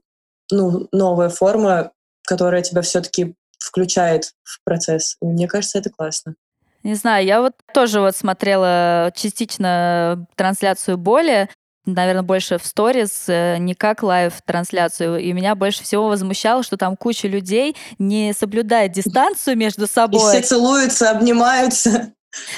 ну, 0.50 0.88
новая 0.94 1.28
форма, 1.28 1.92
которая 2.26 2.62
тебя 2.62 2.82
все-таки 2.84 3.36
включает 3.60 4.32
в 4.44 4.64
процесс. 4.64 5.18
И 5.22 5.26
мне 5.26 5.46
кажется, 5.46 5.78
это 5.78 5.90
классно. 5.90 6.36
Не 6.84 6.94
знаю, 6.94 7.26
я 7.26 7.42
вот 7.42 7.56
тоже 7.74 8.00
вот 8.00 8.16
смотрела 8.16 9.12
частично 9.14 10.26
трансляцию 10.38 10.98
боли. 10.98 11.50
Наверное, 11.88 12.24
больше 12.24 12.58
в 12.58 12.66
stories, 12.66 13.26
э, 13.28 13.58
не 13.58 13.74
как 13.74 14.04
live-трансляцию. 14.04 15.20
И 15.20 15.34
меня 15.34 15.56
больше 15.56 15.84
всего 15.84 16.08
возмущало, 16.08 16.64
что 16.64 16.78
там 16.78 16.96
куча 16.96 17.28
людей 17.28 17.76
не 17.98 18.34
соблюдает 18.34 18.92
дистанцию 18.92 19.58
между 19.58 19.88
собой. 19.88 20.38
И 20.38 20.42
все 20.42 20.48
целуются, 20.48 21.10
обнимаются. 21.10 22.12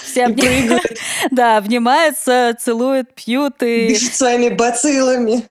Все 0.03 0.25
обнимаются. 0.25 0.89
Да, 1.31 1.57
обнимаются, 1.57 2.55
целуют, 2.59 3.13
пьют 3.13 3.61
и... 3.61 3.89
Дышат 3.89 4.15
своими 4.15 4.49
бациллами. 4.49 5.43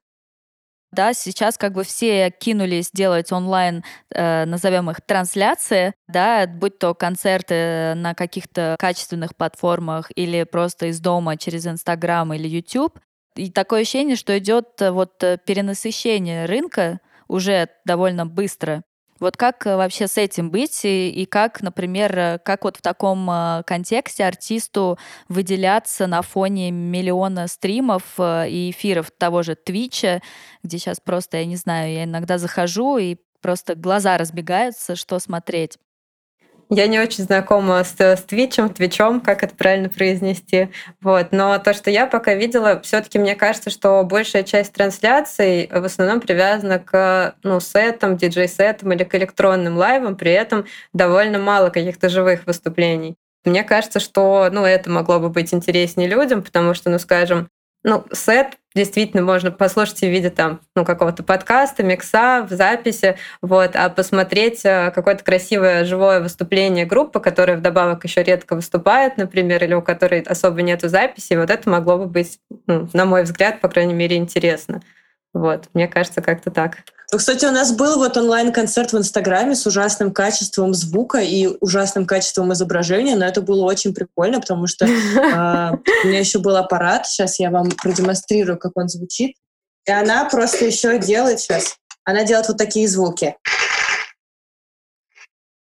Да, 0.90 1.12
сейчас 1.12 1.58
как 1.58 1.74
бы 1.74 1.84
все 1.84 2.30
кинулись 2.30 2.90
делать 2.92 3.30
онлайн, 3.30 3.84
э, 4.14 4.46
назовем 4.46 4.90
их 4.90 5.02
трансляции, 5.02 5.92
да, 6.08 6.46
будь 6.46 6.78
то 6.78 6.94
концерты 6.94 7.94
на 7.94 8.14
каких-то 8.14 8.74
качественных 8.78 9.36
платформах 9.36 10.10
или 10.14 10.44
просто 10.44 10.86
из 10.86 10.98
дома 11.00 11.36
через 11.36 11.66
Инстаграм 11.66 12.32
или 12.32 12.48
YouTube. 12.48 12.98
И 13.38 13.50
такое 13.50 13.82
ощущение, 13.82 14.16
что 14.16 14.36
идет 14.36 14.82
э, 14.82 14.90
вот 14.90 15.22
э, 15.22 15.38
перенасыщение 15.38 16.46
рынка 16.46 16.98
уже 17.28 17.68
довольно 17.84 18.26
быстро. 18.26 18.82
Вот 19.20 19.36
как 19.36 19.64
э, 19.64 19.76
вообще 19.76 20.08
с 20.08 20.18
этим 20.18 20.50
быть 20.50 20.84
и, 20.84 21.08
и 21.10 21.24
как, 21.24 21.62
например, 21.62 22.40
как 22.40 22.64
вот 22.64 22.78
в 22.78 22.82
таком 22.82 23.30
контексте 23.64 24.24
артисту 24.24 24.98
выделяться 25.28 26.08
на 26.08 26.22
фоне 26.22 26.72
миллиона 26.72 27.46
стримов 27.46 28.18
и 28.18 28.70
эфиров 28.72 29.12
того 29.16 29.44
же 29.44 29.54
Твича, 29.54 30.20
где 30.64 30.78
сейчас 30.78 30.98
просто, 30.98 31.36
я 31.36 31.44
не 31.44 31.56
знаю, 31.56 31.92
я 31.92 32.04
иногда 32.04 32.38
захожу 32.38 32.98
и 32.98 33.18
просто 33.40 33.76
глаза 33.76 34.18
разбегаются, 34.18 34.96
что 34.96 35.20
смотреть. 35.20 35.78
Я 36.70 36.86
не 36.86 37.00
очень 37.00 37.24
знакома 37.24 37.82
с, 37.82 37.98
с 37.98 38.22
Твичем, 38.24 38.68
Твичом, 38.68 39.20
как 39.20 39.42
это 39.42 39.54
правильно 39.54 39.88
произнести. 39.88 40.68
Вот. 41.00 41.28
Но 41.32 41.58
то, 41.58 41.72
что 41.72 41.90
я 41.90 42.06
пока 42.06 42.34
видела, 42.34 42.80
все 42.82 43.00
таки 43.00 43.18
мне 43.18 43.34
кажется, 43.34 43.70
что 43.70 44.02
большая 44.04 44.42
часть 44.42 44.74
трансляций 44.74 45.68
в 45.72 45.84
основном 45.84 46.20
привязана 46.20 46.78
к 46.78 47.36
ну, 47.42 47.58
сетам, 47.60 48.18
диджей-сетам 48.18 48.92
или 48.92 49.04
к 49.04 49.14
электронным 49.14 49.78
лайвам, 49.78 50.16
при 50.16 50.32
этом 50.32 50.66
довольно 50.92 51.38
мало 51.38 51.70
каких-то 51.70 52.10
живых 52.10 52.46
выступлений. 52.46 53.16
Мне 53.44 53.64
кажется, 53.64 53.98
что 53.98 54.50
ну, 54.52 54.64
это 54.64 54.90
могло 54.90 55.20
бы 55.20 55.30
быть 55.30 55.54
интереснее 55.54 56.08
людям, 56.08 56.42
потому 56.42 56.74
что, 56.74 56.90
ну, 56.90 56.98
скажем, 56.98 57.48
ну, 57.82 58.04
сет 58.12 58.58
действительно 58.78 59.22
можно 59.22 59.50
послушать 59.50 59.98
в 59.98 60.02
виде 60.02 60.30
там, 60.30 60.60
ну, 60.76 60.84
какого-то 60.84 61.24
подкаста, 61.24 61.82
микса, 61.82 62.46
в 62.48 62.52
записи, 62.52 63.16
вот, 63.42 63.74
а 63.74 63.88
посмотреть 63.90 64.64
э, 64.64 64.92
какое-то 64.94 65.24
красивое 65.24 65.84
живое 65.84 66.20
выступление 66.20 66.86
группы, 66.86 67.18
которая 67.18 67.56
вдобавок 67.56 68.04
еще 68.04 68.22
редко 68.22 68.54
выступает, 68.54 69.16
например, 69.16 69.62
или 69.64 69.74
у 69.74 69.82
которой 69.82 70.20
особо 70.20 70.62
нету 70.62 70.88
записи, 70.88 71.34
вот 71.34 71.50
это 71.50 71.68
могло 71.68 71.98
бы 71.98 72.06
быть, 72.06 72.38
ну, 72.66 72.88
на 72.92 73.04
мой 73.04 73.24
взгляд, 73.24 73.60
по 73.60 73.68
крайней 73.68 73.94
мере, 73.94 74.16
интересно. 74.16 74.80
Вот, 75.34 75.68
мне 75.74 75.88
кажется, 75.88 76.22
как-то 76.22 76.50
так. 76.50 76.78
Кстати, 77.10 77.46
у 77.46 77.50
нас 77.50 77.72
был 77.72 77.96
вот 77.96 78.18
онлайн-концерт 78.18 78.92
в 78.92 78.98
Инстаграме 78.98 79.54
с 79.54 79.66
ужасным 79.66 80.12
качеством 80.12 80.74
звука 80.74 81.18
и 81.18 81.46
ужасным 81.60 82.06
качеством 82.06 82.52
изображения, 82.52 83.16
но 83.16 83.24
это 83.24 83.40
было 83.40 83.64
очень 83.64 83.94
прикольно, 83.94 84.40
потому 84.40 84.66
что 84.66 84.86
а, 85.34 85.72
у 86.04 86.06
меня 86.06 86.18
еще 86.18 86.38
был 86.38 86.56
аппарат, 86.56 87.06
сейчас 87.06 87.38
я 87.38 87.50
вам 87.50 87.70
продемонстрирую, 87.70 88.58
как 88.58 88.72
он 88.74 88.88
звучит. 88.88 89.36
И 89.86 89.90
она 89.90 90.26
просто 90.26 90.66
еще 90.66 90.98
делает 90.98 91.40
сейчас, 91.40 91.76
она 92.04 92.24
делает 92.24 92.48
вот 92.48 92.58
такие 92.58 92.86
звуки. 92.86 93.36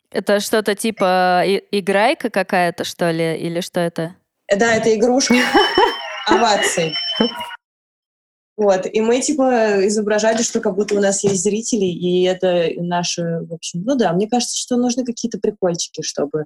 Это 0.09 0.39
что-то 0.39 0.73
типа 0.73 1.43
играйка 1.71 2.31
какая-то, 2.31 2.83
что 2.83 3.11
ли, 3.11 3.37
или 3.37 3.61
что 3.61 3.79
это? 3.79 4.15
Да, 4.51 4.73
это 4.73 4.95
игрушка 4.95 5.35
оваций. 6.25 6.95
Вот, 8.57 8.87
и 8.91 9.01
мы, 9.01 9.21
типа, 9.21 9.87
изображали, 9.87 10.41
что 10.41 10.61
как 10.61 10.75
будто 10.75 10.95
у 10.95 10.99
нас 10.99 11.23
есть 11.23 11.43
зрители, 11.43 11.85
и 11.85 12.23
это 12.23 12.69
наши, 12.77 13.21
в 13.47 13.53
общем, 13.53 13.83
ну 13.83 13.95
да, 13.95 14.11
мне 14.13 14.27
кажется, 14.27 14.57
что 14.57 14.77
нужны 14.77 15.05
какие-то 15.05 15.39
прикольчики, 15.39 16.01
чтобы 16.01 16.45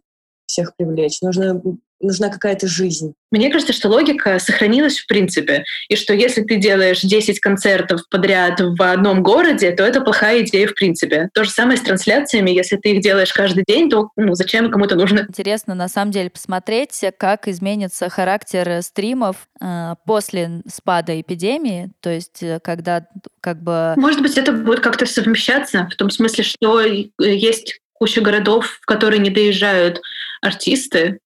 всех 0.51 0.75
привлечь. 0.75 1.21
Нужно 1.21 1.61
нужна 2.03 2.29
какая-то 2.29 2.67
жизнь. 2.67 3.13
Мне 3.31 3.49
кажется, 3.49 3.73
что 3.73 3.87
логика 3.89 4.39
сохранилась 4.39 4.97
в 4.97 5.07
принципе, 5.07 5.63
и 5.87 5.95
что 5.95 6.13
если 6.13 6.41
ты 6.41 6.57
делаешь 6.57 7.01
10 7.01 7.39
концертов 7.39 8.01
подряд 8.09 8.59
в 8.59 8.81
одном 8.81 9.23
городе, 9.23 9.71
то 9.71 9.83
это 9.83 10.01
плохая 10.01 10.41
идея 10.41 10.67
в 10.67 10.73
принципе. 10.73 11.29
То 11.33 11.43
же 11.43 11.51
самое 11.51 11.77
с 11.77 11.81
трансляциями, 11.81 12.51
если 12.51 12.77
ты 12.77 12.93
их 12.93 13.01
делаешь 13.01 13.31
каждый 13.31 13.63
день, 13.67 13.89
то 13.89 14.09
ну, 14.15 14.33
зачем 14.33 14.71
кому-то 14.71 14.95
нужно? 14.95 15.25
Интересно 15.29 15.75
на 15.75 15.87
самом 15.87 16.11
деле 16.11 16.29
посмотреть, 16.29 16.99
как 17.17 17.47
изменится 17.47 18.09
характер 18.09 18.81
стримов 18.81 19.47
э, 19.61 19.93
после 20.05 20.61
спада 20.67 21.19
эпидемии, 21.21 21.91
то 22.01 22.09
есть 22.09 22.41
э, 22.41 22.59
когда 22.63 23.05
как 23.41 23.61
бы... 23.61 23.93
Может 23.95 24.21
быть, 24.21 24.37
это 24.37 24.51
будет 24.51 24.79
как-то 24.79 25.05
совмещаться, 25.05 25.87
в 25.91 25.95
том 25.95 26.09
смысле, 26.09 26.43
что 26.43 26.81
есть 26.81 27.79
куча 28.01 28.19
городов, 28.19 28.79
в 28.81 28.85
которые 28.87 29.19
не 29.19 29.29
доезжают 29.29 30.01
артисты, 30.41 31.19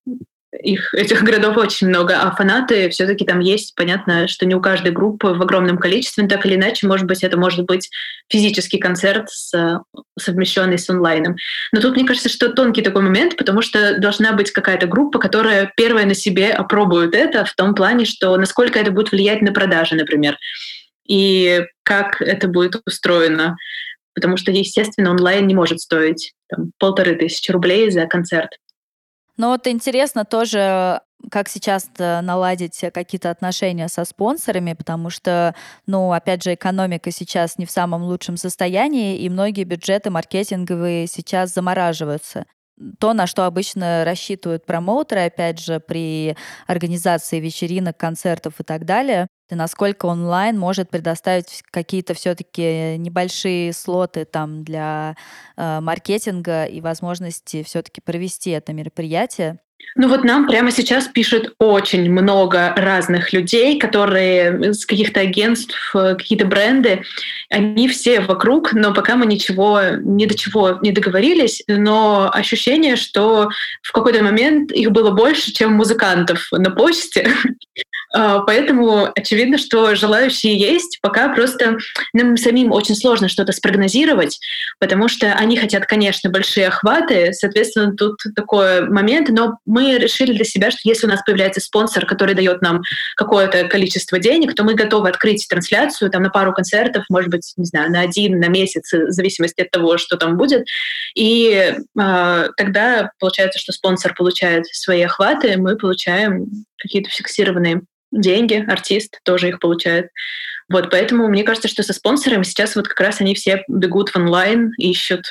их, 0.62 0.94
этих 0.94 1.24
городов 1.24 1.56
очень 1.56 1.88
много, 1.88 2.20
а 2.22 2.36
фанаты 2.36 2.90
все-таки 2.90 3.24
там 3.24 3.40
есть. 3.40 3.76
Понятно, 3.76 4.28
что 4.28 4.46
не 4.46 4.56
у 4.56 4.60
каждой 4.60 4.92
группы 4.92 5.28
в 5.28 5.42
огромном 5.42 5.78
количестве, 5.78 6.24
но 6.24 6.30
так 6.30 6.46
или 6.46 6.56
иначе, 6.56 6.86
может 6.86 7.06
быть, 7.06 7.24
это 7.24 7.38
может 7.38 7.64
быть 7.64 7.90
физический 8.30 8.78
концерт, 8.78 9.30
с, 9.30 9.80
совмещенный 10.20 10.78
с 10.78 10.90
онлайном. 10.90 11.38
Но 11.72 11.80
тут, 11.80 11.96
мне 11.96 12.06
кажется, 12.06 12.28
что 12.28 12.52
тонкий 12.52 12.82
такой 12.82 13.04
момент, 13.04 13.38
потому 13.38 13.62
что 13.62 13.98
должна 13.98 14.34
быть 14.34 14.52
какая-то 14.52 14.86
группа, 14.86 15.18
которая 15.18 15.72
первая 15.78 16.06
на 16.06 16.14
себе 16.14 16.50
опробует 16.52 17.16
это 17.16 17.46
в 17.46 17.56
том 17.56 17.74
плане, 17.74 18.04
что 18.04 18.36
насколько 18.36 18.78
это 18.78 18.92
будет 18.92 19.14
влиять 19.14 19.42
на 19.42 19.54
продажи, 19.54 19.96
например, 19.96 20.38
и 21.08 21.64
как 21.84 22.22
это 22.22 22.50
будет 22.50 22.82
устроено. 22.86 23.56
Потому 24.16 24.38
что, 24.38 24.52
естественно, 24.52 25.12
онлайн 25.12 25.46
не 25.46 25.54
может 25.54 25.82
стоить 25.82 26.34
там, 26.48 26.72
полторы 26.80 27.16
тысячи 27.16 27.52
рублей 27.52 27.92
за 27.92 28.08
концерт. 28.08 28.50
Но 29.38 29.50
вот 29.50 29.68
интересно 29.68 30.24
тоже, 30.24 31.02
как 31.30 31.50
сейчас 31.50 31.90
наладить 31.98 32.80
какие-то 32.94 33.30
отношения 33.30 33.90
со 33.90 34.06
спонсорами, 34.06 34.74
потому 34.74 35.10
что, 35.10 35.54
ну, 35.86 36.14
опять 36.14 36.44
же, 36.44 36.54
экономика 36.54 37.12
сейчас 37.12 37.58
не 37.58 37.66
в 37.66 37.72
самом 37.72 38.04
лучшем 38.04 38.38
состоянии, 38.38 39.20
и 39.20 39.30
многие 39.30 39.66
бюджеты 39.66 40.10
маркетинговые 40.10 41.08
сейчас 41.08 41.54
замораживаются 41.54 42.46
то, 43.00 43.14
на 43.14 43.26
что 43.26 43.46
обычно 43.46 44.04
рассчитывают 44.04 44.66
промоутеры, 44.66 45.22
опять 45.22 45.60
же, 45.60 45.80
при 45.80 46.36
организации 46.68 47.40
вечеринок, 47.40 47.98
концертов 47.98 48.60
и 48.60 48.64
так 48.64 48.86
далее, 48.86 49.28
и 49.50 49.56
насколько 49.56 50.08
онлайн 50.08 50.58
может 50.58 50.90
предоставить 50.90 51.64
какие-то 51.70 52.14
все-таки 52.14 52.98
небольшие 52.98 53.74
слоты 53.74 54.26
там 54.26 54.64
для 54.64 55.16
э, 55.56 55.80
маркетинга 55.82 56.66
и 56.66 56.82
возможности 56.82 57.64
все-таки 57.64 58.02
провести 58.02 58.52
это 58.52 58.74
мероприятие. 58.74 59.60
Ну 59.98 60.10
вот 60.10 60.26
нам 60.26 60.46
прямо 60.46 60.72
сейчас 60.72 61.08
пишет 61.08 61.54
очень 61.58 62.12
много 62.12 62.74
разных 62.76 63.32
людей, 63.32 63.80
которые 63.80 64.74
с 64.74 64.86
каких-то 64.86 65.22
агентств, 65.22 65.96
э, 65.96 66.16
какие-то 66.16 66.46
бренды, 66.46 67.04
они 67.50 67.88
все 67.88 68.20
вокруг, 68.20 68.74
но 68.74 68.94
пока 68.94 69.16
мы 69.16 69.26
ничего, 69.26 69.82
ни 70.02 70.26
до 70.26 70.38
чего 70.38 70.80
не 70.82 70.92
договорились, 70.92 71.64
но 71.68 72.30
ощущение, 72.34 72.98
что 72.98 73.50
в 73.82 73.92
какой-то 73.94 74.22
момент 74.22 74.74
их 74.74 74.92
было 74.92 75.12
больше, 75.12 75.54
чем 75.54 75.74
музыкантов 75.74 76.48
на 76.52 76.72
почте. 76.72 77.30
А, 78.14 78.40
поэтому 78.40 79.12
очевидно, 79.14 79.58
что 79.58 79.94
желающие 79.94 80.58
есть, 80.58 81.00
пока 81.02 81.28
просто 81.34 81.78
нам 82.14 82.38
самим 82.38 82.72
очень 82.72 82.96
сложно 82.96 83.28
что-то 83.28 83.52
спрогнозировать, 83.52 84.40
потому 84.80 85.10
что 85.10 85.34
они 85.34 85.58
хотят, 85.58 85.86
конечно, 85.86 86.30
большие 86.30 86.68
охваты, 86.68 87.34
соответственно, 87.34 87.94
тут 87.94 88.18
такой 88.34 88.88
момент, 88.88 89.28
но 89.30 89.58
мы 89.66 89.98
решили 89.98 90.34
для 90.34 90.46
себя, 90.46 90.72
что 90.72 90.80
если 90.84 91.08
у 91.08 91.10
нас 91.10 91.22
появляется 91.26 91.60
спонсор, 91.60 92.06
который 92.06 92.36
дает 92.36 92.62
нам 92.62 92.82
какое-то 93.16 93.68
количество 93.68 94.20
денег, 94.20 94.54
то 94.54 94.64
мы 94.64 94.76
готовы 94.76 95.10
открыть 95.10 95.46
трансляцию 95.50 96.12
там 96.12 96.24
на 96.24 96.30
пару 96.30 96.54
концертов, 96.54 97.06
может 97.10 97.30
быть, 97.30 97.54
не 97.58 97.66
знаю, 97.66 97.92
на 97.92 98.02
один, 98.02 98.40
на 98.40 98.48
месяц, 98.48 98.92
в 98.92 99.12
зависимости 99.12 99.62
от 99.62 99.72
того, 99.72 99.98
что 99.98 100.18
там 100.18 100.38
будет. 100.38 100.66
И 101.16 101.74
э, 102.00 102.50
тогда 102.58 103.12
получается, 103.20 103.60
что 103.60 103.72
спонсор 103.72 104.14
получает 104.14 104.66
свои 104.68 105.02
охваты, 105.02 105.58
мы 105.58 105.78
получаем 105.78 106.48
какие-то 106.78 107.10
фиксированные 107.10 107.82
деньги, 108.12 108.64
артист 108.68 109.20
тоже 109.24 109.50
их 109.50 109.60
получает. 109.60 110.10
Вот, 110.68 110.90
поэтому 110.90 111.28
мне 111.28 111.44
кажется, 111.44 111.68
что 111.68 111.84
со 111.84 111.94
спонсорами 111.94 112.44
сейчас 112.44 112.76
вот 112.76 112.88
как 112.88 113.00
раз 113.00 113.22
они 113.22 113.36
все 113.36 113.64
бегут 113.68 114.10
в 114.10 114.16
онлайн, 114.16 114.72
ищут, 114.80 115.26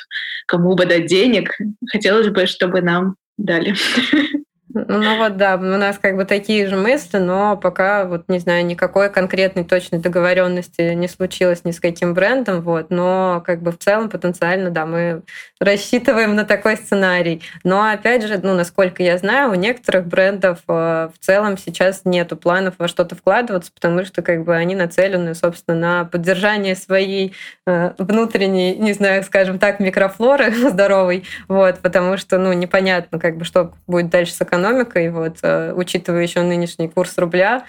кому 0.47 0.75
бы 0.75 0.85
дать 0.85 1.07
денег. 1.07 1.57
Хотелось 1.89 2.29
бы, 2.29 2.45
чтобы 2.45 2.81
нам 2.81 3.15
дали. 3.37 3.73
Ну 4.77 5.17
вот 5.19 5.37
да, 5.37 5.55
у 5.55 5.61
нас 5.61 5.97
как 5.97 6.17
бы 6.17 6.25
такие 6.25 6.67
же 6.67 6.75
мысли, 6.75 7.17
но 7.17 7.55
пока 7.55 8.03
вот 8.03 8.25
не 8.27 8.39
знаю, 8.39 8.65
никакой 8.65 9.09
конкретной 9.09 9.63
точной 9.63 9.99
договоренности 9.99 10.93
не 10.93 11.07
случилось 11.07 11.63
ни 11.63 11.71
с 11.71 11.79
каким 11.79 12.13
брендом, 12.13 12.59
вот, 12.59 12.89
но 12.89 13.41
как 13.45 13.61
бы 13.61 13.71
в 13.71 13.77
целом 13.77 14.09
потенциально, 14.09 14.71
да, 14.71 14.85
мы 14.85 15.21
рассчитываем 15.61 16.35
на 16.35 16.43
такой 16.43 16.75
сценарий. 16.75 17.41
Но 17.63 17.89
опять 17.89 18.27
же, 18.27 18.37
ну, 18.43 18.53
насколько 18.53 19.01
я 19.01 19.17
знаю, 19.17 19.51
у 19.51 19.55
некоторых 19.55 20.07
брендов 20.07 20.59
э, 20.67 21.07
в 21.07 21.25
целом 21.25 21.57
сейчас 21.57 22.01
нету 22.03 22.35
планов 22.35 22.73
во 22.77 22.89
что-то 22.89 23.15
вкладываться, 23.15 23.71
потому 23.73 24.03
что 24.03 24.21
как 24.21 24.43
бы 24.43 24.57
они 24.57 24.75
нацелены, 24.75 25.35
собственно, 25.35 25.77
на 25.79 26.03
поддержание 26.03 26.75
своей 26.75 27.33
э, 27.65 27.93
внутренней, 27.97 28.75
не 28.75 28.91
знаю, 28.91 29.23
скажем 29.23 29.57
так, 29.57 29.79
микрофлоры 29.79 30.51
здоровой, 30.69 31.23
вот, 31.47 31.79
потому 31.79 32.17
что, 32.17 32.37
ну, 32.39 32.51
непонятно, 32.51 33.19
как 33.19 33.37
бы, 33.37 33.45
что 33.45 33.71
будет 33.87 34.09
дальше 34.09 34.33
с 34.33 34.41
экономикой, 34.41 34.64
экономикой, 34.65 35.09
вот, 35.11 35.37
э, 35.43 35.73
учитывая 35.73 36.23
еще 36.23 36.41
нынешний 36.41 36.87
курс 36.87 37.17
рубля. 37.17 37.65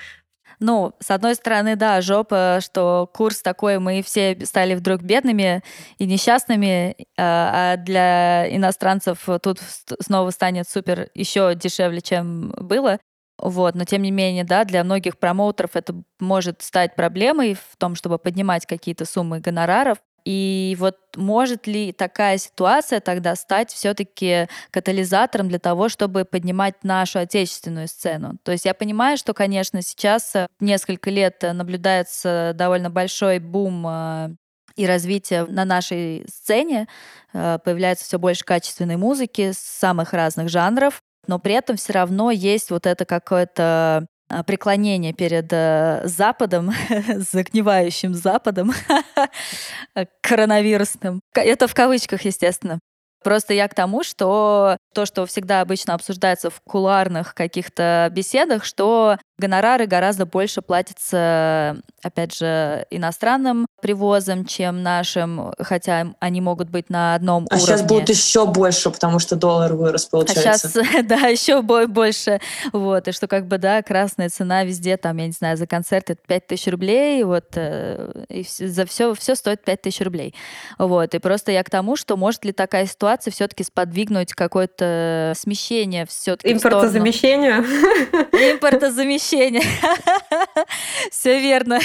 Ну, 0.58 0.94
с 1.00 1.10
одной 1.10 1.34
стороны, 1.34 1.76
да, 1.76 2.00
жопа, 2.00 2.60
что 2.62 3.10
курс 3.12 3.42
такой, 3.42 3.78
мы 3.78 4.02
все 4.02 4.38
стали 4.44 4.74
вдруг 4.74 5.02
бедными 5.02 5.62
и 5.98 6.06
несчастными, 6.06 6.92
э, 6.92 7.04
а 7.18 7.76
для 7.76 8.54
иностранцев 8.56 9.28
тут 9.42 9.60
снова 10.00 10.30
станет 10.30 10.68
супер 10.68 11.10
еще 11.14 11.54
дешевле, 11.54 12.00
чем 12.00 12.54
было. 12.58 12.98
Вот, 13.38 13.74
но 13.74 13.84
тем 13.84 14.00
не 14.00 14.10
менее, 14.10 14.44
да, 14.44 14.64
для 14.64 14.82
многих 14.82 15.18
промоутеров 15.18 15.72
это 15.76 15.94
может 16.18 16.62
стать 16.62 16.96
проблемой 16.96 17.52
в 17.54 17.76
том, 17.76 17.94
чтобы 17.94 18.18
поднимать 18.18 18.64
какие-то 18.64 19.04
суммы 19.04 19.40
гонораров. 19.40 19.98
И 20.26 20.76
вот 20.80 20.96
может 21.14 21.68
ли 21.68 21.92
такая 21.92 22.36
ситуация 22.36 22.98
тогда 22.98 23.36
стать 23.36 23.70
все-таки 23.70 24.48
катализатором 24.72 25.48
для 25.48 25.60
того, 25.60 25.88
чтобы 25.88 26.24
поднимать 26.24 26.82
нашу 26.82 27.20
отечественную 27.20 27.86
сцену? 27.86 28.36
То 28.42 28.50
есть 28.50 28.64
я 28.64 28.74
понимаю, 28.74 29.18
что, 29.18 29.34
конечно, 29.34 29.82
сейчас 29.82 30.34
э, 30.34 30.48
несколько 30.58 31.10
лет 31.10 31.44
наблюдается 31.52 32.52
довольно 32.56 32.90
большой 32.90 33.38
бум 33.38 33.86
э, 33.86 34.30
и 34.74 34.84
развитие 34.84 35.44
на 35.44 35.64
нашей 35.64 36.26
сцене. 36.28 36.88
Э, 37.32 37.60
появляется 37.64 38.04
все 38.04 38.18
больше 38.18 38.44
качественной 38.44 38.96
музыки 38.96 39.52
с 39.52 39.58
самых 39.58 40.12
разных 40.12 40.48
жанров, 40.48 41.02
но 41.28 41.38
при 41.38 41.54
этом 41.54 41.76
все 41.76 41.92
равно 41.92 42.32
есть 42.32 42.70
вот 42.70 42.86
это 42.86 43.04
какое-то 43.04 44.08
преклонение 44.46 45.12
перед 45.12 45.52
э, 45.52 46.02
Западом, 46.04 46.72
загнивающим 47.08 48.14
Западом, 48.14 48.72
коронавирусным. 50.22 51.20
Это 51.34 51.68
в 51.68 51.74
кавычках, 51.74 52.22
естественно. 52.22 52.80
Просто 53.22 53.54
я 53.54 53.66
к 53.66 53.74
тому, 53.74 54.04
что 54.04 54.76
то, 54.94 55.04
что 55.04 55.26
всегда 55.26 55.60
обычно 55.60 55.94
обсуждается 55.94 56.48
в 56.48 56.60
куларных 56.64 57.34
каких-то 57.34 58.08
беседах, 58.12 58.64
что 58.64 59.18
гонорары 59.38 59.86
гораздо 59.86 60.26
больше 60.26 60.62
платятся, 60.62 61.76
опять 62.02 62.34
же, 62.34 62.86
иностранным 62.90 63.66
привозом, 63.80 64.44
чем 64.44 64.82
нашим, 64.82 65.52
хотя 65.58 66.14
они 66.20 66.40
могут 66.40 66.70
быть 66.70 66.88
на 66.88 67.14
одном 67.14 67.46
а 67.50 67.54
уровне. 67.54 67.64
А 67.64 67.66
сейчас 67.66 67.82
будут 67.82 68.08
еще 68.08 68.46
больше, 68.46 68.90
потому 68.90 69.18
что 69.18 69.36
доллар 69.36 69.74
вырос, 69.74 70.06
получается. 70.06 70.80
А 70.80 70.84
сейчас, 70.84 71.04
да, 71.06 71.26
еще 71.26 71.62
больше. 71.62 72.40
Вот, 72.72 73.08
и 73.08 73.12
что 73.12 73.26
как 73.26 73.46
бы, 73.46 73.58
да, 73.58 73.82
красная 73.82 74.30
цена 74.30 74.64
везде, 74.64 74.96
там, 74.96 75.16
я 75.18 75.26
не 75.26 75.32
знаю, 75.32 75.56
за 75.56 75.66
концерт 75.66 76.10
это 76.10 76.20
5 76.26 76.46
тысяч 76.46 76.66
рублей, 76.68 77.22
вот, 77.24 77.44
э, 77.54 78.24
и 78.28 78.46
за 78.58 78.86
все, 78.86 79.14
все 79.14 79.34
стоит 79.34 79.64
5 79.64 79.82
тысяч 79.82 80.00
рублей. 80.00 80.34
Вот, 80.78 81.14
и 81.14 81.18
просто 81.18 81.52
я 81.52 81.62
к 81.62 81.70
тому, 81.70 81.96
что 81.96 82.16
может 82.16 82.44
ли 82.44 82.52
такая 82.52 82.86
ситуация 82.86 83.30
все-таки 83.30 83.64
сподвигнуть 83.64 84.32
какое-то 84.32 85.32
смещение 85.36 86.06
все-таки 86.06 86.52
Импортозамещение? 86.52 87.58
Импортозамещение. 88.52 89.25
Все 91.10 91.40
верно. 91.40 91.80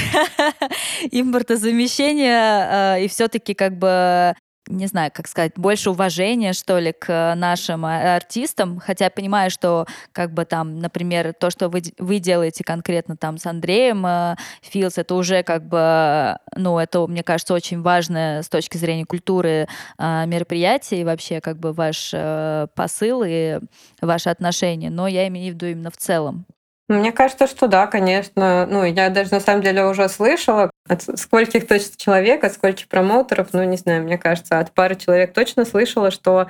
Импортозамещение 1.12 2.98
э, 2.98 3.04
и 3.06 3.08
все-таки 3.08 3.54
как 3.54 3.78
бы 3.78 4.36
не 4.68 4.88
знаю, 4.88 5.12
как 5.14 5.28
сказать, 5.28 5.54
больше 5.56 5.90
уважения, 5.90 6.54
что 6.54 6.80
ли, 6.80 6.94
к 6.94 7.34
нашим 7.36 7.86
а, 7.86 8.16
артистам, 8.16 8.80
хотя 8.80 9.06
я 9.06 9.12
понимаю, 9.12 9.50
что, 9.50 9.86
как 10.12 10.34
бы 10.34 10.46
там, 10.46 10.80
например, 10.80 11.34
то, 11.34 11.50
что 11.50 11.70
вы, 11.70 11.82
вы 11.98 12.20
делаете 12.20 12.64
конкретно 12.64 13.18
там 13.18 13.38
с 13.38 13.46
Андреем 13.46 14.06
э, 14.06 14.36
Филс, 14.62 14.98
это 14.98 15.16
уже 15.16 15.44
как 15.44 15.68
бы, 15.68 16.38
ну, 16.56 16.78
это, 16.80 17.06
мне 17.08 17.24
кажется, 17.24 17.54
очень 17.54 17.82
важное 17.82 18.44
с 18.44 18.50
точки 18.50 18.78
зрения 18.78 19.06
культуры 19.06 19.68
э, 19.98 20.26
мероприятие 20.26 21.02
и 21.02 21.06
вообще 21.06 21.42
как 21.42 21.58
бы 21.60 21.74
ваш 21.74 22.12
э, 22.14 22.68
посыл 22.76 23.24
и 23.26 23.60
ваши 24.02 24.30
отношения, 24.30 24.90
но 24.90 25.08
я 25.08 25.28
имею 25.28 25.52
в 25.52 25.56
виду 25.56 25.66
именно 25.68 25.92
в 25.92 25.98
целом. 25.98 26.46
Мне 26.92 27.14
кажется, 27.14 27.48
что 27.48 27.68
да, 27.68 27.88
конечно. 27.88 28.68
Ну, 28.70 28.84
я 28.84 29.10
даже 29.10 29.32
на 29.32 29.40
самом 29.40 29.62
деле 29.62 29.86
уже 29.86 30.10
слышала 30.10 30.72
от 30.92 31.04
скольких 31.18 31.68
точно 31.68 31.94
человек, 31.96 32.44
от 32.44 32.54
скольких 32.54 32.88
промоутеров, 32.88 33.50
ну, 33.54 33.64
не 33.64 33.78
знаю, 33.78 34.04
мне 34.04 34.18
кажется, 34.18 34.60
от 34.60 34.74
пары 34.74 34.96
человек 34.96 35.34
точно 35.34 35.64
слышала, 35.64 36.12
что, 36.12 36.48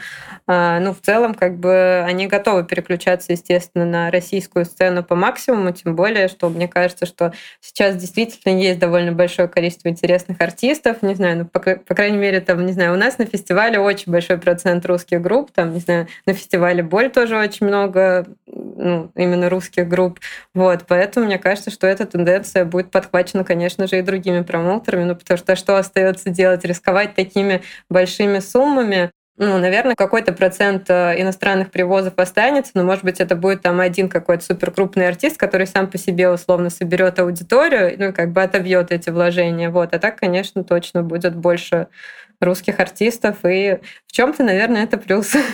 а, 0.48 0.80
ну, 0.80 0.94
в 0.94 1.02
целом, 1.02 1.36
как 1.36 1.58
бы 1.58 2.04
они 2.08 2.28
готовы 2.28 2.64
переключаться, 2.64 3.34
естественно, 3.34 3.86
на 3.86 4.10
российскую 4.10 4.66
сцену 4.66 5.04
по 5.04 5.16
максимуму, 5.16 5.72
тем 5.74 5.96
более, 5.96 6.28
что 6.28 6.50
мне 6.50 6.68
кажется, 6.68 7.06
что 7.06 7.34
сейчас 7.60 7.96
действительно 7.98 8.60
есть 8.60 8.80
довольно 8.80 9.12
большое 9.12 9.48
количество 9.48 9.90
интересных 9.90 10.42
артистов, 10.42 11.04
не 11.04 11.14
знаю, 11.14 11.38
ну, 11.40 11.46
по, 11.46 11.60
по 11.60 11.94
крайней 11.94 12.18
мере, 12.18 12.40
там, 12.40 12.66
не 12.66 12.74
знаю, 12.74 12.94
у 12.94 12.98
нас 12.98 13.18
на 13.20 13.26
фестивале 13.26 13.80
очень 13.80 14.12
большой 14.12 14.40
процент 14.40 14.86
русских 14.88 15.22
групп, 15.22 15.52
там, 15.52 15.74
не 15.74 15.82
знаю, 15.82 16.08
на 16.26 16.34
фестивале 16.34 16.82
Боль 16.82 17.12
тоже 17.12 17.38
очень 17.38 17.68
много, 17.68 18.26
ну, 18.48 19.12
именно 19.16 19.50
русских 19.50 19.88
групп, 19.88 20.20
вот, 20.54 20.86
поэтому 20.88 21.26
мне 21.26 21.38
кажется, 21.40 21.72
что 21.72 21.88
эта 21.88 22.06
тенденция 22.06 22.66
будет 22.66 22.92
подхвачена, 22.92 23.44
конечно 23.44 23.88
же, 23.88 24.00
и 24.00 24.02
другими 24.02 24.42
промоутерами, 24.42 25.04
ну 25.04 25.16
потому 25.16 25.38
что 25.38 25.56
что 25.56 25.78
остается 25.78 26.30
делать? 26.30 26.66
Рисковать 26.66 27.16
такими 27.16 27.62
большими 27.90 28.40
суммами? 28.40 29.12
Ну, 29.38 29.58
наверное, 29.58 29.96
какой-то 29.96 30.34
процент 30.34 30.90
э, 30.90 31.20
иностранных 31.20 31.72
привозов 31.72 32.14
останется, 32.18 32.74
но, 32.76 32.84
может 32.84 33.04
быть, 33.04 33.20
это 33.20 33.36
будет 33.36 33.64
там 33.64 33.80
один 33.80 34.08
какой-то 34.08 34.44
суперкрупный 34.44 35.08
артист, 35.08 35.38
который 35.38 35.66
сам 35.66 35.88
по 35.88 35.98
себе 35.98 36.30
условно 36.30 36.70
соберет 36.70 37.18
аудиторию, 37.18 37.96
ну, 37.98 38.14
как 38.14 38.34
бы 38.34 38.44
отобьет 38.44 38.92
эти 38.92 39.10
вложения. 39.10 39.72
Вот. 39.72 39.96
А 39.96 40.00
так, 40.00 40.20
конечно, 40.20 40.64
точно 40.64 41.02
будет 41.02 41.36
больше 41.36 41.88
русских 42.42 42.80
артистов, 42.80 43.38
и 43.46 43.80
в 44.08 44.12
чем-то, 44.12 44.44
наверное, 44.44 44.84
это 44.84 44.98
плюс. 44.98 45.36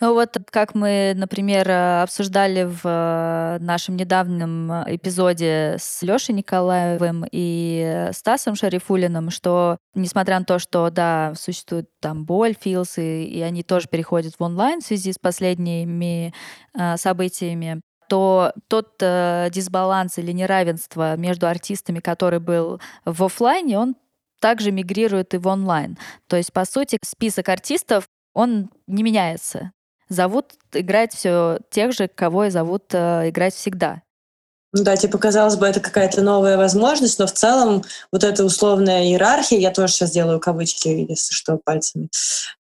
Ну 0.00 0.14
вот 0.14 0.36
как 0.52 0.76
мы, 0.76 1.12
например, 1.16 1.68
обсуждали 2.02 2.62
в 2.62 2.82
э, 2.84 3.58
нашем 3.60 3.96
недавнем 3.96 4.70
эпизоде 4.86 5.74
с 5.80 6.02
Лешей 6.02 6.36
Николаевым 6.36 7.24
и 7.32 8.08
Стасом 8.12 8.54
Шарифулиным, 8.54 9.30
что 9.30 9.78
несмотря 9.94 10.38
на 10.38 10.44
то, 10.44 10.60
что, 10.60 10.88
да, 10.90 11.32
существует 11.36 11.88
там 12.00 12.24
боль, 12.24 12.54
филс, 12.58 12.98
и, 12.98 13.24
и 13.24 13.40
они 13.40 13.64
тоже 13.64 13.88
переходят 13.88 14.34
в 14.38 14.42
онлайн 14.42 14.80
в 14.80 14.86
связи 14.86 15.12
с 15.12 15.18
последними 15.18 16.32
э, 16.78 16.96
событиями, 16.96 17.80
то 18.08 18.52
тот 18.68 18.94
э, 19.00 19.48
дисбаланс 19.50 20.18
или 20.18 20.32
неравенство 20.32 21.16
между 21.16 21.46
артистами, 21.46 22.00
который 22.00 22.40
был 22.40 22.80
в 23.04 23.24
офлайне, 23.24 23.78
он 23.78 23.96
также 24.40 24.70
мигрирует 24.70 25.34
и 25.34 25.38
в 25.38 25.46
онлайн. 25.46 25.98
То 26.26 26.36
есть, 26.36 26.52
по 26.52 26.64
сути, 26.64 26.98
список 27.04 27.48
артистов, 27.48 28.08
он 28.34 28.70
не 28.86 29.02
меняется. 29.02 29.72
Зовут 30.08 30.54
играть 30.72 31.12
все 31.12 31.58
тех 31.70 31.92
же, 31.92 32.08
кого 32.08 32.46
и 32.46 32.50
зовут 32.50 32.84
э, 32.92 33.28
играть 33.28 33.54
всегда. 33.54 34.02
Ну 34.74 34.84
да, 34.84 34.96
типа, 34.96 35.16
казалось 35.16 35.56
бы, 35.56 35.66
это 35.66 35.80
какая-то 35.80 36.20
новая 36.20 36.58
возможность, 36.58 37.18
но 37.18 37.26
в 37.26 37.32
целом 37.32 37.82
вот 38.12 38.22
эта 38.22 38.44
условная 38.44 39.04
иерархия, 39.04 39.58
я 39.58 39.70
тоже 39.70 39.94
сейчас 39.94 40.10
делаю 40.10 40.40
кавычки, 40.40 40.88
если 41.08 41.32
что, 41.32 41.58
пальцами, 41.64 42.10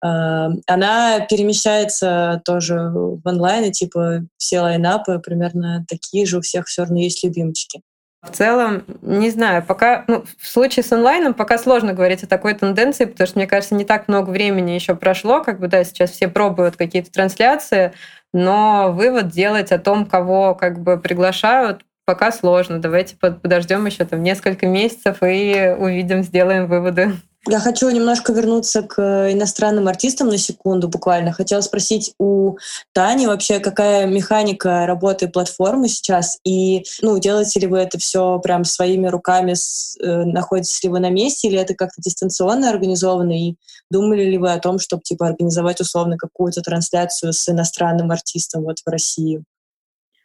э, 0.05 0.49
она 0.67 1.21
перемещается 1.21 2.43
тоже 2.45 2.91
в 2.93 3.27
онлайн, 3.27 3.65
и 3.65 3.73
типа 3.73 4.25
все 4.37 4.61
лайнапы 4.61 5.19
примерно 5.19 5.87
такие 5.89 6.27
же, 6.27 6.39
у 6.39 6.41
всех 6.43 6.67
все 6.67 6.83
равно 6.83 6.99
есть 6.99 7.25
любимчики. 7.25 7.81
В 8.25 8.31
целом, 8.31 8.85
не 9.03 9.31
знаю, 9.31 9.63
пока, 9.63 10.05
ну, 10.09 10.25
в 10.39 10.47
случае 10.49 10.83
с 10.83 10.91
онлайном 10.93 11.35
пока 11.35 11.59
сложно 11.59 11.93
говорить 11.93 12.23
о 12.23 12.27
такой 12.27 12.55
тенденции, 12.55 13.05
потому 13.05 13.27
что, 13.27 13.39
мне 13.39 13.47
кажется, 13.47 13.75
не 13.75 13.85
так 13.85 14.09
много 14.09 14.31
времени 14.31 14.73
еще 14.73 14.95
прошло, 14.95 15.43
как 15.43 15.61
бы, 15.61 15.69
да, 15.69 15.85
сейчас 15.85 16.11
все 16.11 16.29
пробуют 16.29 16.77
какие-то 16.77 17.13
трансляции, 17.13 17.93
но 18.33 18.91
вывод 18.93 19.29
делать 19.29 19.73
о 19.73 19.79
том, 19.79 20.07
кого 20.07 20.55
как 20.55 20.81
бы 20.81 20.99
приглашают, 20.99 21.85
пока 22.07 22.33
сложно. 22.33 22.81
Давайте 22.81 23.17
подождем 23.17 23.87
еще 23.87 24.05
там 24.05 24.23
несколько 24.23 24.67
месяцев 24.67 25.19
и 25.23 25.75
увидим, 25.79 26.23
сделаем 26.23 26.67
выводы. 26.67 27.13
Я 27.47 27.61
хочу 27.61 27.91
немножко 27.91 28.33
вернуться 28.33 28.83
к 28.83 29.31
иностранным 29.33 29.87
артистам 29.87 30.29
на 30.29 30.39
секунду 30.39 30.89
буквально. 30.89 31.33
Хотела 31.33 31.61
спросить 31.61 32.15
у 32.19 32.57
Тани 32.93 33.27
вообще, 33.27 33.59
какая 33.59 34.07
механика 34.07 34.87
работы 34.87 35.29
платформы 35.29 35.89
сейчас, 35.89 36.39
и 36.45 36.85
ну, 37.03 37.19
делаете 37.19 37.61
ли 37.61 37.67
вы 37.67 37.79
это 37.79 37.99
все 37.99 38.39
прям 38.39 38.65
своими 38.65 39.09
руками, 39.09 39.53
с, 39.53 39.97
э, 40.01 40.25
находитесь 40.25 40.83
ли 40.83 40.89
вы 40.89 41.01
на 41.01 41.11
месте, 41.11 41.49
или 41.49 41.59
это 41.59 41.75
как-то 41.75 42.01
дистанционно 42.01 42.71
организовано, 42.71 43.39
и 43.39 43.57
думали 43.91 44.25
ли 44.25 44.39
вы 44.39 44.53
о 44.53 44.59
том, 44.59 44.79
чтобы 44.79 45.03
типа 45.03 45.27
организовать 45.27 45.81
условно 45.81 46.17
какую-то 46.17 46.63
трансляцию 46.63 47.35
с 47.35 47.47
иностранным 47.49 48.11
артистом 48.11 48.63
вот 48.63 48.79
в 48.79 48.89
России? 48.89 49.45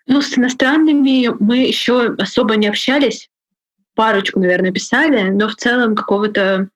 Ну, 0.08 0.21
с 0.21 0.38
иностранными 0.38 1.29
мы 1.39 1.58
еще 1.58 2.15
особо 2.17 2.55
не 2.55 2.67
общались, 2.67 3.29
парочку, 3.99 4.39
наверное, 4.39 4.71
писали, 4.71 5.29
но 5.29 5.49
в 5.49 5.55
целом 5.55 5.93
какого-то 5.93 6.69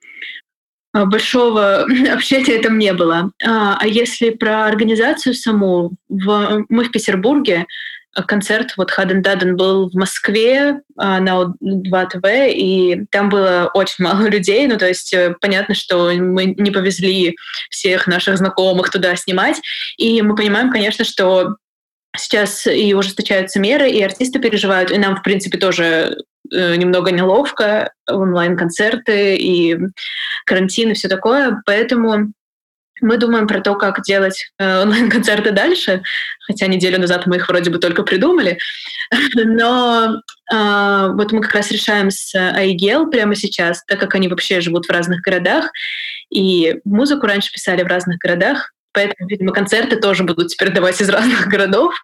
а, 0.91 1.05
большого 1.05 1.85
общения 2.13 2.61
там 2.61 2.77
не 2.77 2.91
было. 2.91 3.31
А, 3.41 3.77
а 3.79 3.87
если 3.87 4.31
про 4.31 4.65
организацию 4.65 5.33
саму, 5.33 5.93
в, 6.09 6.65
мы 6.67 6.83
в 6.83 6.91
Петербурге, 6.91 7.65
а, 8.13 8.23
концерт 8.23 8.73
вот 8.75 8.91
Хаден 8.91 9.21
Даден 9.21 9.55
был 9.55 9.89
в 9.89 9.93
Москве 9.93 10.81
на 10.97 11.53
2 11.61 12.05
ТВ, 12.07 12.25
и 12.25 13.05
там 13.09 13.29
было 13.29 13.71
очень 13.73 14.03
мало 14.03 14.27
людей, 14.27 14.67
ну 14.67 14.77
то 14.77 14.89
есть 14.89 15.13
э, 15.13 15.33
понятно, 15.39 15.75
что 15.75 16.11
мы 16.11 16.47
не 16.57 16.71
повезли 16.71 17.37
всех 17.69 18.05
наших 18.05 18.37
знакомых 18.37 18.89
туда 18.89 19.15
снимать, 19.15 19.61
и 19.95 20.21
мы 20.21 20.35
понимаем, 20.35 20.69
конечно, 20.69 21.05
что 21.05 21.55
сейчас 22.17 22.67
и 22.67 22.93
ужесточаются 22.93 23.61
меры, 23.61 23.89
и 23.89 24.03
артисты 24.03 24.39
переживают, 24.39 24.91
и 24.91 24.97
нам, 24.97 25.15
в 25.15 25.23
принципе, 25.23 25.57
тоже 25.57 26.17
немного 26.51 27.11
неловко, 27.11 27.91
онлайн-концерты 28.09 29.35
и 29.37 29.77
карантин 30.45 30.91
и 30.91 30.93
все 30.93 31.07
такое, 31.07 31.61
поэтому 31.65 32.33
мы 33.03 33.17
думаем 33.17 33.47
про 33.47 33.59
то, 33.59 33.75
как 33.75 34.01
делать 34.01 34.51
э, 34.57 34.81
онлайн-концерты 34.81 35.51
дальше, 35.51 36.03
хотя 36.47 36.67
неделю 36.67 36.99
назад 36.99 37.25
мы 37.27 37.35
их 37.35 37.49
вроде 37.49 37.69
бы 37.69 37.77
только 37.77 38.03
придумали, 38.03 38.57
но 39.35 40.21
э, 40.51 41.09
вот 41.13 41.31
мы 41.31 41.41
как 41.41 41.53
раз 41.53 41.71
решаем 41.71 42.09
с 42.11 42.33
Айгел 42.35 43.09
прямо 43.09 43.35
сейчас, 43.35 43.83
так 43.85 43.99
как 43.99 44.15
они 44.15 44.27
вообще 44.27 44.61
живут 44.61 44.85
в 44.85 44.91
разных 44.91 45.21
городах, 45.21 45.71
и 46.29 46.79
музыку 46.85 47.27
раньше 47.27 47.51
писали 47.51 47.83
в 47.83 47.87
разных 47.87 48.19
городах, 48.19 48.73
поэтому, 48.93 49.27
видимо, 49.27 49.51
концерты 49.51 49.97
тоже 49.97 50.23
будут 50.23 50.49
теперь 50.49 50.71
давать 50.71 51.01
из 51.01 51.09
разных 51.09 51.47
городов, 51.47 51.95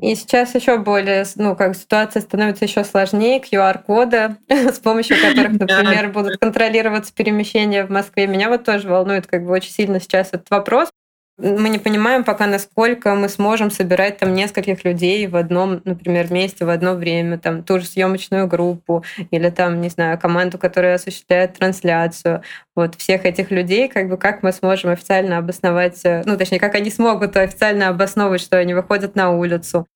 и 0.00 0.14
сейчас 0.14 0.54
еще 0.54 0.78
более, 0.78 1.24
ну, 1.36 1.56
как 1.56 1.74
ситуация 1.76 2.22
становится 2.22 2.64
еще 2.64 2.84
сложнее, 2.84 3.40
QR-коды, 3.40 4.36
с 4.48 4.78
помощью 4.78 5.16
которых, 5.20 5.58
например, 5.58 6.10
будут 6.10 6.38
контролироваться 6.38 7.12
перемещения 7.12 7.84
в 7.84 7.90
Москве. 7.90 8.26
Меня 8.26 8.48
вот 8.48 8.64
тоже 8.64 8.88
волнует 8.88 9.26
как 9.26 9.44
бы 9.44 9.50
очень 9.50 9.72
сильно 9.72 10.00
сейчас 10.00 10.28
этот 10.28 10.50
вопрос, 10.50 10.90
мы 11.38 11.68
не 11.68 11.78
понимаем 11.78 12.24
пока, 12.24 12.46
насколько 12.46 13.14
мы 13.14 13.28
сможем 13.28 13.70
собирать 13.70 14.18
там 14.18 14.34
нескольких 14.34 14.84
людей 14.84 15.26
в 15.28 15.36
одном, 15.36 15.80
например, 15.84 16.32
месте 16.32 16.64
в 16.64 16.68
одно 16.68 16.94
время, 16.94 17.38
там 17.38 17.62
ту 17.62 17.78
же 17.78 17.86
съемочную 17.86 18.48
группу 18.48 19.04
или 19.30 19.48
там, 19.50 19.80
не 19.80 19.88
знаю, 19.88 20.18
команду, 20.18 20.58
которая 20.58 20.96
осуществляет 20.96 21.56
трансляцию. 21.56 22.42
Вот 22.74 22.96
всех 22.96 23.24
этих 23.24 23.52
людей, 23.52 23.88
как 23.88 24.08
бы 24.08 24.16
как 24.16 24.42
мы 24.42 24.52
сможем 24.52 24.90
официально 24.90 25.38
обосновать, 25.38 26.00
э, 26.04 26.22
ну, 26.26 26.36
точнее, 26.36 26.58
как 26.58 26.74
они 26.74 26.90
смогут 26.90 27.36
официально 27.36 27.88
обосновывать, 27.88 28.40
что 28.40 28.58
они 28.58 28.74
выходят 28.74 29.14
на 29.14 29.30
улицу. 29.30 29.86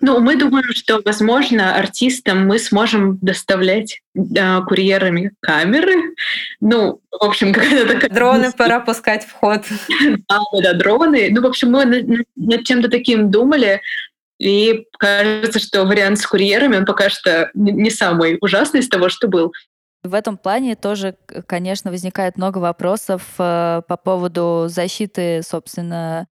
Ну, 0.00 0.20
мы 0.20 0.36
думаем, 0.36 0.72
что, 0.72 1.00
возможно, 1.04 1.76
артистам 1.76 2.46
мы 2.46 2.58
сможем 2.58 3.18
доставлять 3.18 4.00
э, 4.14 4.60
курьерами 4.62 5.32
камеры. 5.40 6.14
Ну, 6.60 7.00
в 7.10 7.24
общем, 7.24 7.52
какая-то 7.52 7.94
такая... 7.94 8.10
Дроны 8.10 8.52
пора 8.52 8.80
пускать 8.80 9.24
в 9.24 9.32
ход. 9.32 9.62
Да, 10.28 10.40
да, 10.62 10.72
дроны. 10.74 11.28
Ну, 11.30 11.42
в 11.42 11.46
общем, 11.46 11.70
мы 11.70 11.84
над, 11.84 12.06
над 12.36 12.64
чем-то 12.64 12.88
таким 12.88 13.30
думали, 13.30 13.80
и 14.38 14.86
кажется, 14.98 15.58
что 15.58 15.84
вариант 15.84 16.18
с 16.18 16.26
курьерами, 16.26 16.76
он 16.76 16.84
пока 16.84 17.08
что 17.08 17.50
не 17.54 17.90
самый 17.90 18.38
ужасный 18.40 18.80
из 18.80 18.88
того, 18.88 19.08
что 19.08 19.28
был. 19.28 19.52
В 20.02 20.12
этом 20.12 20.36
плане 20.36 20.76
тоже, 20.76 21.16
конечно, 21.46 21.90
возникает 21.90 22.36
много 22.36 22.58
вопросов 22.58 23.22
э, 23.38 23.80
по 23.88 23.96
поводу 23.96 24.66
защиты, 24.68 25.40
собственно, 25.42 26.26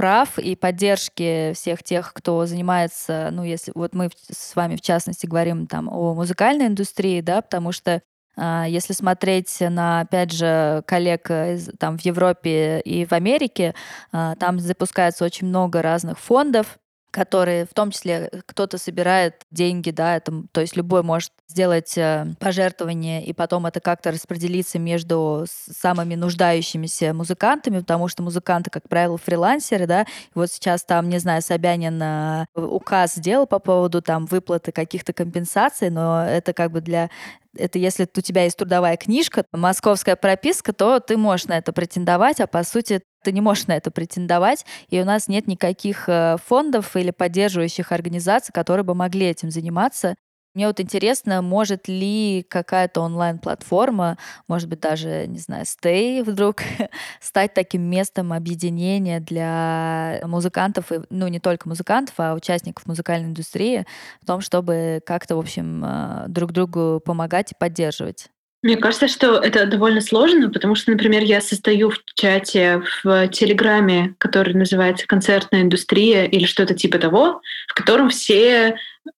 прав 0.00 0.38
и 0.38 0.56
поддержки 0.56 1.52
всех 1.52 1.82
тех, 1.82 2.14
кто 2.14 2.46
занимается, 2.46 3.28
ну, 3.32 3.44
если 3.44 3.70
вот 3.74 3.94
мы 3.94 4.08
с 4.32 4.56
вами 4.56 4.76
в 4.76 4.80
частности 4.80 5.26
говорим 5.26 5.66
там 5.66 5.90
о 5.90 6.14
музыкальной 6.14 6.68
индустрии, 6.68 7.20
да, 7.20 7.42
потому 7.42 7.70
что 7.70 8.00
а, 8.34 8.64
если 8.66 8.94
смотреть 8.94 9.54
на, 9.60 10.00
опять 10.00 10.32
же, 10.32 10.82
коллег 10.86 11.30
там 11.78 11.98
в 11.98 12.00
Европе 12.00 12.80
и 12.80 13.04
в 13.04 13.12
Америке, 13.12 13.74
а, 14.10 14.36
там 14.36 14.58
запускается 14.58 15.22
очень 15.22 15.48
много 15.48 15.82
разных 15.82 16.18
фондов, 16.18 16.78
которые 17.10 17.64
в 17.66 17.74
том 17.74 17.90
числе 17.90 18.30
кто-то 18.46 18.78
собирает 18.78 19.42
деньги, 19.50 19.90
да, 19.90 20.16
это, 20.16 20.44
то 20.52 20.60
есть 20.60 20.76
любой 20.76 21.02
может 21.02 21.32
сделать 21.48 21.98
э, 21.98 22.26
пожертвование 22.38 23.24
и 23.24 23.32
потом 23.32 23.66
это 23.66 23.80
как-то 23.80 24.12
распределиться 24.12 24.78
между 24.78 25.44
самыми 25.48 26.14
нуждающимися 26.14 27.12
музыкантами, 27.12 27.80
потому 27.80 28.08
что 28.08 28.22
музыканты, 28.22 28.70
как 28.70 28.88
правило, 28.88 29.18
фрилансеры, 29.18 29.86
да, 29.86 30.02
и 30.02 30.06
вот 30.34 30.50
сейчас 30.50 30.84
там, 30.84 31.08
не 31.08 31.18
знаю, 31.18 31.42
Собянин 31.42 32.00
э, 32.00 32.46
указ 32.54 33.14
сделал 33.14 33.46
по 33.46 33.58
поводу 33.58 34.00
там 34.02 34.26
выплаты 34.26 34.70
каких-то 34.70 35.12
компенсаций, 35.12 35.90
но 35.90 36.24
это 36.24 36.52
как 36.52 36.70
бы 36.70 36.80
для 36.80 37.10
это 37.56 37.78
если 37.78 38.08
у 38.16 38.20
тебя 38.20 38.44
есть 38.44 38.56
трудовая 38.56 38.96
книжка, 38.96 39.44
московская 39.52 40.16
прописка, 40.16 40.72
то 40.72 41.00
ты 41.00 41.16
можешь 41.16 41.46
на 41.46 41.58
это 41.58 41.72
претендовать, 41.72 42.40
а 42.40 42.46
по 42.46 42.62
сути 42.64 43.02
ты 43.22 43.32
не 43.32 43.40
можешь 43.40 43.66
на 43.66 43.76
это 43.76 43.90
претендовать, 43.90 44.64
и 44.88 45.00
у 45.00 45.04
нас 45.04 45.28
нет 45.28 45.46
никаких 45.46 46.08
э, 46.08 46.36
фондов 46.44 46.96
или 46.96 47.10
поддерживающих 47.10 47.92
организаций, 47.92 48.52
которые 48.52 48.84
бы 48.84 48.94
могли 48.94 49.26
этим 49.26 49.50
заниматься. 49.50 50.14
Мне 50.54 50.66
вот 50.66 50.80
интересно, 50.80 51.42
может 51.42 51.86
ли 51.86 52.44
какая-то 52.48 53.02
онлайн-платформа, 53.02 54.18
может 54.48 54.68
быть, 54.68 54.80
даже, 54.80 55.26
не 55.28 55.38
знаю, 55.38 55.64
Stay 55.64 56.24
вдруг, 56.24 56.62
стать 57.20 57.54
таким 57.54 57.82
местом 57.82 58.32
объединения 58.32 59.20
для 59.20 60.20
музыкантов, 60.24 60.90
и, 60.90 61.00
ну, 61.08 61.28
не 61.28 61.38
только 61.38 61.68
музыкантов, 61.68 62.14
а 62.18 62.34
участников 62.34 62.86
музыкальной 62.86 63.28
индустрии, 63.28 63.86
в 64.20 64.26
том, 64.26 64.40
чтобы 64.40 65.00
как-то, 65.06 65.36
в 65.36 65.38
общем, 65.38 65.84
э, 65.84 66.24
друг 66.26 66.50
другу 66.50 67.00
помогать 67.04 67.52
и 67.52 67.56
поддерживать. 67.56 68.28
Мне 68.62 68.76
кажется, 68.76 69.08
что 69.08 69.36
это 69.36 69.64
довольно 69.66 70.00
сложно, 70.02 70.50
потому 70.50 70.74
что, 70.74 70.90
например, 70.90 71.22
я 71.22 71.40
состою 71.40 71.90
в 71.90 71.98
чате 72.14 72.82
в 73.02 73.28
Телеграме, 73.28 74.16
который 74.18 74.52
называется 74.52 75.06
«Концертная 75.06 75.62
индустрия» 75.62 76.24
или 76.24 76.44
что-то 76.44 76.74
типа 76.74 76.98
того, 76.98 77.40
в 77.68 77.74
котором 77.74 78.10
все 78.10 78.76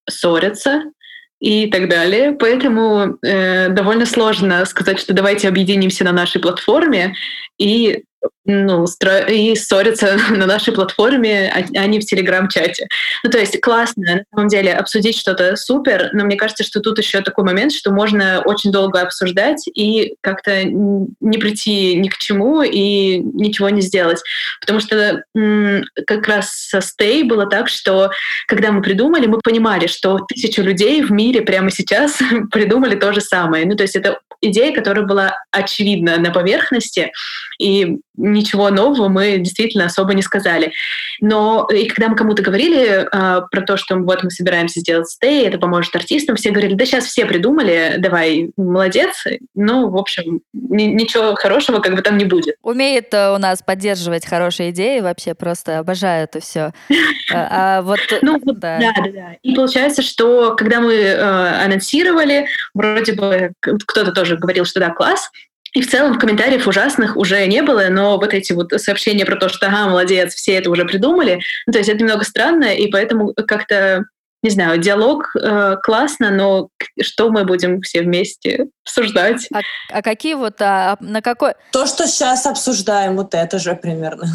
ссорятся, 0.08 0.84
и 1.42 1.66
так 1.66 1.88
далее. 1.88 2.32
Поэтому 2.38 3.18
э, 3.20 3.68
довольно 3.70 4.06
сложно 4.06 4.64
сказать, 4.64 5.00
что 5.00 5.12
давайте 5.12 5.48
объединимся 5.48 6.04
на 6.04 6.12
нашей 6.12 6.40
платформе 6.40 7.14
и 7.58 8.04
ну, 8.44 8.86
стро... 8.86 9.18
и 9.18 9.54
ссорятся 9.54 10.16
на 10.30 10.46
нашей 10.46 10.72
платформе, 10.72 11.52
а, 11.54 11.78
а 11.78 11.86
не 11.86 12.00
в 12.00 12.04
Телеграм-чате. 12.04 12.88
Ну, 13.22 13.30
то 13.30 13.38
есть 13.38 13.60
классно, 13.60 14.02
на 14.02 14.24
самом 14.34 14.48
деле, 14.48 14.74
обсудить 14.74 15.16
что-то 15.16 15.56
супер, 15.56 16.10
но 16.12 16.24
мне 16.24 16.36
кажется, 16.36 16.64
что 16.64 16.80
тут 16.80 16.98
еще 16.98 17.20
такой 17.20 17.44
момент, 17.44 17.72
что 17.72 17.92
можно 17.92 18.42
очень 18.44 18.72
долго 18.72 19.00
обсуждать 19.00 19.64
и 19.74 20.14
как-то 20.20 20.64
не 20.64 21.38
прийти 21.38 21.94
ни 21.96 22.08
к 22.08 22.18
чему 22.18 22.62
и 22.62 23.18
ничего 23.18 23.68
не 23.68 23.80
сделать. 23.80 24.20
Потому 24.60 24.80
что 24.80 25.22
как 26.06 26.28
раз 26.28 26.52
со 26.52 26.78
Stay 26.78 27.24
было 27.24 27.46
так, 27.46 27.68
что 27.68 28.10
когда 28.46 28.72
мы 28.72 28.82
придумали, 28.82 29.26
мы 29.26 29.38
понимали, 29.38 29.86
что 29.86 30.18
тысячу 30.18 30.62
людей 30.62 31.02
в 31.02 31.12
мире 31.12 31.42
прямо 31.42 31.70
сейчас 31.70 32.18
придумали 32.50 32.96
то 32.96 33.12
же 33.12 33.20
самое. 33.20 33.64
Ну, 33.66 33.76
то 33.76 33.82
есть 33.82 33.96
это 33.96 34.18
идея, 34.40 34.74
которая 34.74 35.06
была 35.06 35.36
очевидна 35.50 36.18
на 36.18 36.30
поверхности, 36.30 37.12
и 37.58 37.98
ничего 38.16 38.70
нового 38.70 39.08
мы 39.08 39.38
действительно 39.38 39.86
особо 39.86 40.14
не 40.14 40.22
сказали. 40.22 40.72
Но 41.20 41.68
и 41.72 41.86
когда 41.86 42.08
мы 42.08 42.16
кому-то 42.16 42.42
говорили 42.42 43.04
э, 43.04 43.42
про 43.50 43.60
то, 43.62 43.76
что 43.76 43.96
вот 43.96 44.22
мы 44.22 44.30
собираемся 44.30 44.80
сделать 44.80 45.08
стей, 45.08 45.46
это 45.46 45.58
поможет 45.58 45.94
артистам, 45.94 46.36
все 46.36 46.50
говорили, 46.50 46.74
да 46.74 46.84
сейчас 46.84 47.04
все 47.04 47.26
придумали, 47.26 47.96
давай, 47.98 48.50
молодец. 48.56 49.24
Ну, 49.54 49.88
в 49.88 49.96
общем, 49.96 50.40
ничего 50.52 51.34
хорошего 51.34 51.80
как 51.80 51.94
бы 51.94 52.02
там 52.02 52.18
не 52.18 52.24
будет. 52.24 52.56
Умеет 52.62 53.12
э, 53.14 53.34
у 53.34 53.38
нас 53.38 53.62
поддерживать 53.62 54.26
хорошие 54.26 54.70
идеи, 54.70 55.00
вообще 55.00 55.34
просто 55.34 55.78
обожаю 55.78 56.24
это 56.24 56.40
все. 56.40 56.72
А, 57.32 57.78
а 57.78 57.82
вот, 57.82 58.00
ну, 58.22 58.38
да. 58.44 58.78
да, 58.78 58.92
да, 58.96 59.10
да. 59.12 59.36
И 59.42 59.54
получается, 59.54 60.02
что 60.02 60.54
когда 60.54 60.80
мы 60.80 60.94
э, 60.94 61.64
анонсировали, 61.64 62.46
вроде 62.74 63.12
бы 63.12 63.52
кто-то 63.60 64.12
тоже 64.12 64.36
говорил, 64.36 64.64
что 64.64 64.80
да, 64.80 64.90
класс, 64.90 65.30
и 65.72 65.80
в 65.80 65.90
целом 65.90 66.14
в 66.14 66.18
комментариях 66.18 66.66
ужасных 66.66 67.16
уже 67.16 67.46
не 67.46 67.62
было, 67.62 67.86
но 67.90 68.18
вот 68.18 68.34
эти 68.34 68.52
вот 68.52 68.72
сообщения 68.76 69.24
про 69.24 69.36
то, 69.36 69.48
что 69.48 69.66
ага, 69.66 69.88
молодец, 69.88 70.34
все 70.34 70.52
это 70.52 70.70
уже 70.70 70.84
придумали, 70.84 71.40
ну, 71.66 71.72
то 71.72 71.78
есть 71.78 71.88
это 71.88 71.98
немного 72.00 72.24
странно, 72.24 72.74
и 72.74 72.90
поэтому 72.90 73.32
как-то 73.34 74.04
не 74.42 74.50
знаю, 74.50 74.78
диалог 74.78 75.36
э, 75.36 75.76
классно, 75.84 76.30
но 76.30 76.68
что 77.00 77.30
мы 77.30 77.44
будем 77.44 77.80
все 77.80 78.02
вместе 78.02 78.66
обсуждать? 78.84 79.48
А, 79.54 79.60
а 79.88 80.02
какие 80.02 80.34
вот, 80.34 80.60
а, 80.60 80.96
на 80.98 81.22
какой... 81.22 81.52
То, 81.70 81.86
что 81.86 82.08
сейчас 82.08 82.44
обсуждаем, 82.44 83.16
вот 83.16 83.34
это 83.34 83.60
же 83.60 83.76
примерно. 83.76 84.26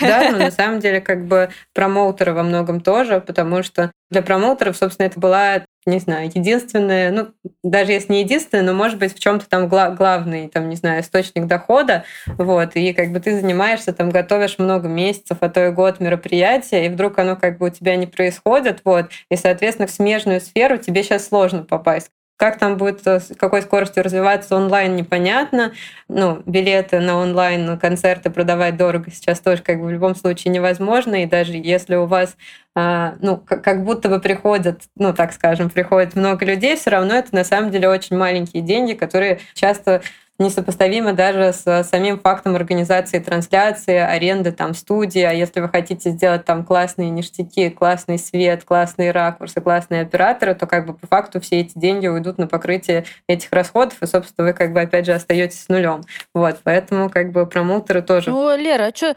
Да, 0.00 0.30
но 0.30 0.38
на 0.38 0.50
самом 0.50 0.80
деле 0.80 1.00
как 1.00 1.26
бы 1.26 1.50
промоутеры 1.72 2.34
во 2.34 2.42
многом 2.42 2.80
тоже, 2.80 3.20
потому 3.20 3.62
что 3.62 3.90
для 4.10 4.22
промоутеров, 4.22 4.76
собственно, 4.76 5.06
это 5.06 5.18
была 5.18 5.64
не 5.86 5.98
знаю, 5.98 6.26
единственное, 6.26 7.10
ну, 7.10 7.28
даже 7.62 7.92
если 7.92 8.12
не 8.12 8.20
единственное, 8.22 8.64
но, 8.64 8.72
может 8.74 8.98
быть, 8.98 9.14
в 9.14 9.18
чем 9.20 9.40
то 9.40 9.48
там 9.48 9.68
гла- 9.68 9.90
главный, 9.90 10.48
там, 10.48 10.68
не 10.68 10.76
знаю, 10.76 11.02
источник 11.02 11.46
дохода, 11.46 12.04
вот, 12.26 12.76
и 12.76 12.92
как 12.92 13.12
бы 13.12 13.20
ты 13.20 13.38
занимаешься, 13.40 13.92
там, 13.92 14.10
готовишь 14.10 14.58
много 14.58 14.88
месяцев, 14.88 15.38
а 15.40 15.48
то 15.48 15.66
и 15.66 15.70
год 15.70 16.00
мероприятия, 16.00 16.86
и 16.86 16.88
вдруг 16.88 17.18
оно 17.18 17.36
как 17.36 17.58
бы 17.58 17.66
у 17.66 17.70
тебя 17.70 17.96
не 17.96 18.06
происходит, 18.06 18.80
вот, 18.84 19.06
и, 19.30 19.36
соответственно, 19.36 19.88
в 19.88 19.90
смежную 19.90 20.40
сферу 20.40 20.76
тебе 20.78 21.02
сейчас 21.02 21.26
сложно 21.28 21.64
попасть. 21.64 22.10
Как 22.42 22.58
там 22.58 22.76
будет, 22.76 23.06
э, 23.06 23.20
с 23.20 23.32
какой 23.38 23.62
скоростью 23.62 24.02
развиваться 24.02 24.56
онлайн, 24.56 24.96
непонятно. 24.96 25.70
Ну, 26.08 26.42
билеты 26.44 26.98
на 26.98 27.16
онлайн 27.16 27.64
на 27.64 27.78
концерты 27.78 28.30
продавать 28.30 28.76
дорого 28.76 29.12
сейчас 29.12 29.38
тоже 29.38 29.62
как 29.62 29.78
бы 29.78 29.86
в 29.86 29.90
любом 29.92 30.16
случае 30.16 30.52
невозможно. 30.52 31.22
И 31.22 31.26
даже 31.26 31.52
если 31.52 31.94
у 31.94 32.06
вас 32.06 32.36
а, 32.74 33.14
ну, 33.20 33.36
как 33.36 33.84
будто 33.84 34.08
бы 34.08 34.18
приходят, 34.18 34.80
ну, 34.96 35.14
так 35.14 35.32
скажем, 35.32 35.70
приходит 35.70 36.16
много 36.16 36.44
людей, 36.44 36.74
все 36.74 36.90
равно 36.90 37.14
это 37.14 37.32
на 37.32 37.44
самом 37.44 37.70
деле 37.70 37.88
очень 37.88 38.16
маленькие 38.16 38.64
деньги, 38.64 38.94
которые 38.94 39.38
часто 39.54 40.02
несопоставимо 40.38 41.12
даже 41.12 41.52
с 41.52 41.84
самим 41.84 42.18
фактом 42.18 42.56
организации 42.56 43.18
трансляции, 43.18 43.96
аренды 43.96 44.50
там 44.52 44.74
студии. 44.74 45.22
А 45.22 45.32
если 45.32 45.60
вы 45.60 45.68
хотите 45.68 46.10
сделать 46.10 46.44
там 46.44 46.64
классные 46.64 47.10
ништяки, 47.10 47.70
классный 47.70 48.18
свет, 48.18 48.64
классные 48.64 49.12
ракурсы, 49.12 49.60
классные 49.60 50.02
операторы, 50.02 50.54
то 50.54 50.66
как 50.66 50.86
бы 50.86 50.94
по 50.94 51.06
факту 51.06 51.40
все 51.40 51.60
эти 51.60 51.78
деньги 51.78 52.08
уйдут 52.08 52.38
на 52.38 52.46
покрытие 52.46 53.04
этих 53.28 53.52
расходов, 53.52 54.02
и, 54.02 54.06
собственно, 54.06 54.48
вы 54.48 54.52
как 54.54 54.72
бы 54.72 54.80
опять 54.80 55.06
же 55.06 55.12
остаетесь 55.12 55.62
с 55.62 55.68
нулем. 55.68 56.02
Вот, 56.34 56.56
поэтому 56.64 57.08
как 57.10 57.30
бы 57.30 57.46
промоутеры 57.46 58.02
тоже. 58.02 58.30
Ну, 58.30 58.56
Лера, 58.56 58.92
а 58.92 58.96
что 58.96 59.14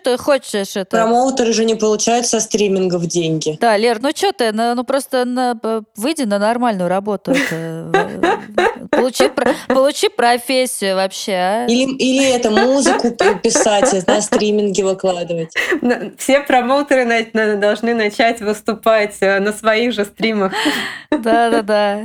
ты 0.00 0.16
хочешь 0.18 0.76
это? 0.76 0.96
Промоутеры 0.96 1.52
же 1.52 1.64
не 1.64 1.74
получают 1.74 2.26
со 2.26 2.40
стримингов 2.40 3.06
деньги. 3.06 3.56
Да, 3.60 3.76
Лер, 3.76 3.98
ну 4.00 4.10
что 4.14 4.32
ты, 4.32 4.52
ну 4.52 4.84
просто 4.84 5.24
на, 5.24 5.58
выйди 5.96 6.22
на 6.22 6.38
нормальную 6.38 6.88
работу. 6.88 7.34
Получи, 8.90 9.30
получи 9.68 10.08
профессию 10.08 10.58
профессию 10.68 10.96
вообще, 10.96 11.32
а? 11.32 11.66
Или, 11.66 11.96
или 11.96 12.28
это 12.28 12.50
музыку 12.50 13.10
писать, 13.10 14.06
на 14.06 14.20
стриминге 14.20 14.84
выкладывать. 14.84 15.52
Все 16.18 16.40
промоутеры 16.40 17.06
должны 17.56 17.94
начать 17.94 18.40
выступать 18.40 19.16
э, 19.20 19.40
на 19.40 19.52
своих 19.52 19.92
же 19.92 20.04
стримах. 20.04 20.52
Да-да-да. 21.10 22.00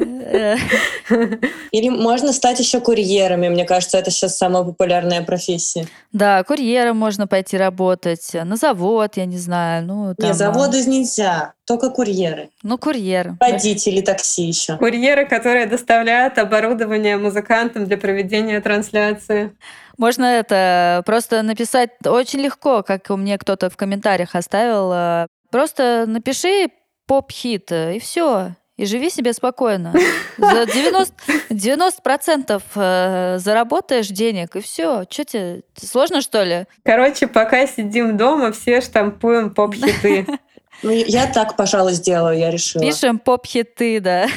Или 1.71 1.89
можно 1.89 2.33
стать 2.33 2.59
еще 2.59 2.79
курьерами. 2.79 3.49
Мне 3.49 3.65
кажется, 3.65 3.97
это 3.97 4.11
сейчас 4.11 4.37
самая 4.37 4.63
популярная 4.63 5.21
профессия. 5.23 5.87
Да, 6.11 6.43
курьером 6.43 6.97
можно 6.97 7.27
пойти 7.27 7.57
работать, 7.57 8.29
на 8.33 8.55
завод, 8.55 9.17
я 9.17 9.25
не 9.25 9.37
знаю. 9.37 9.85
Ну, 9.85 10.15
там, 10.15 10.27
Нет, 10.27 10.37
заводы 10.37 10.81
а... 10.81 10.89
нельзя. 10.89 11.53
Только 11.65 11.89
курьеры. 11.89 12.49
Ну, 12.61 12.77
курьер. 12.77 13.35
Водители 13.39 14.01
такси 14.01 14.43
еще. 14.43 14.77
Курьеры, 14.77 15.25
которые 15.25 15.65
доставляют 15.65 16.37
оборудование 16.37 17.17
музыкантам 17.17 17.85
для 17.85 17.97
проведения 17.97 18.59
трансляции. 18.59 19.55
Можно 19.97 20.25
это 20.25 21.03
просто 21.05 21.41
написать 21.41 21.91
очень 22.05 22.39
легко, 22.41 22.83
как 22.83 23.09
у 23.09 23.15
меня 23.15 23.37
кто-то 23.37 23.69
в 23.69 23.77
комментариях 23.77 24.35
оставил. 24.35 24.91
Э, 24.91 25.27
просто 25.51 26.05
напиши 26.07 26.67
поп-хит, 27.07 27.71
и 27.71 27.99
все. 27.99 28.55
И 28.75 28.85
живи 28.85 29.09
себе 29.09 29.33
спокойно. 29.33 29.93
За 30.37 30.63
90%, 30.63 31.11
90% 31.49 32.61
э, 32.75 33.37
заработаешь 33.37 34.07
денег, 34.07 34.55
и 34.55 34.61
все. 34.61 35.05
Что 35.09 35.23
тебе, 35.23 35.61
сложно, 35.75 36.21
что 36.21 36.43
ли? 36.43 36.65
Короче, 36.83 37.27
пока 37.27 37.67
сидим 37.67 38.17
дома, 38.17 38.51
все 38.51 38.81
штампуем 38.81 39.53
поп-хиты. 39.53 40.25
Ну, 40.83 40.91
я 40.91 41.27
так, 41.27 41.55
пожалуй, 41.55 41.93
сделаю, 41.93 42.37
я 42.37 42.51
решила. 42.51 42.83
Пишем 42.83 43.17
поп-хиты, 43.19 43.99
да. 43.99 44.27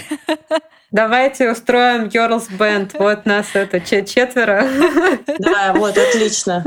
Давайте 0.92 1.50
устроим 1.50 2.04
Girls 2.04 2.48
Band. 2.56 2.92
Вот 2.98 3.26
нас 3.26 3.46
это 3.54 3.80
четверо. 3.80 4.66
Да, 5.38 5.74
вот, 5.74 5.98
отлично. 5.98 6.64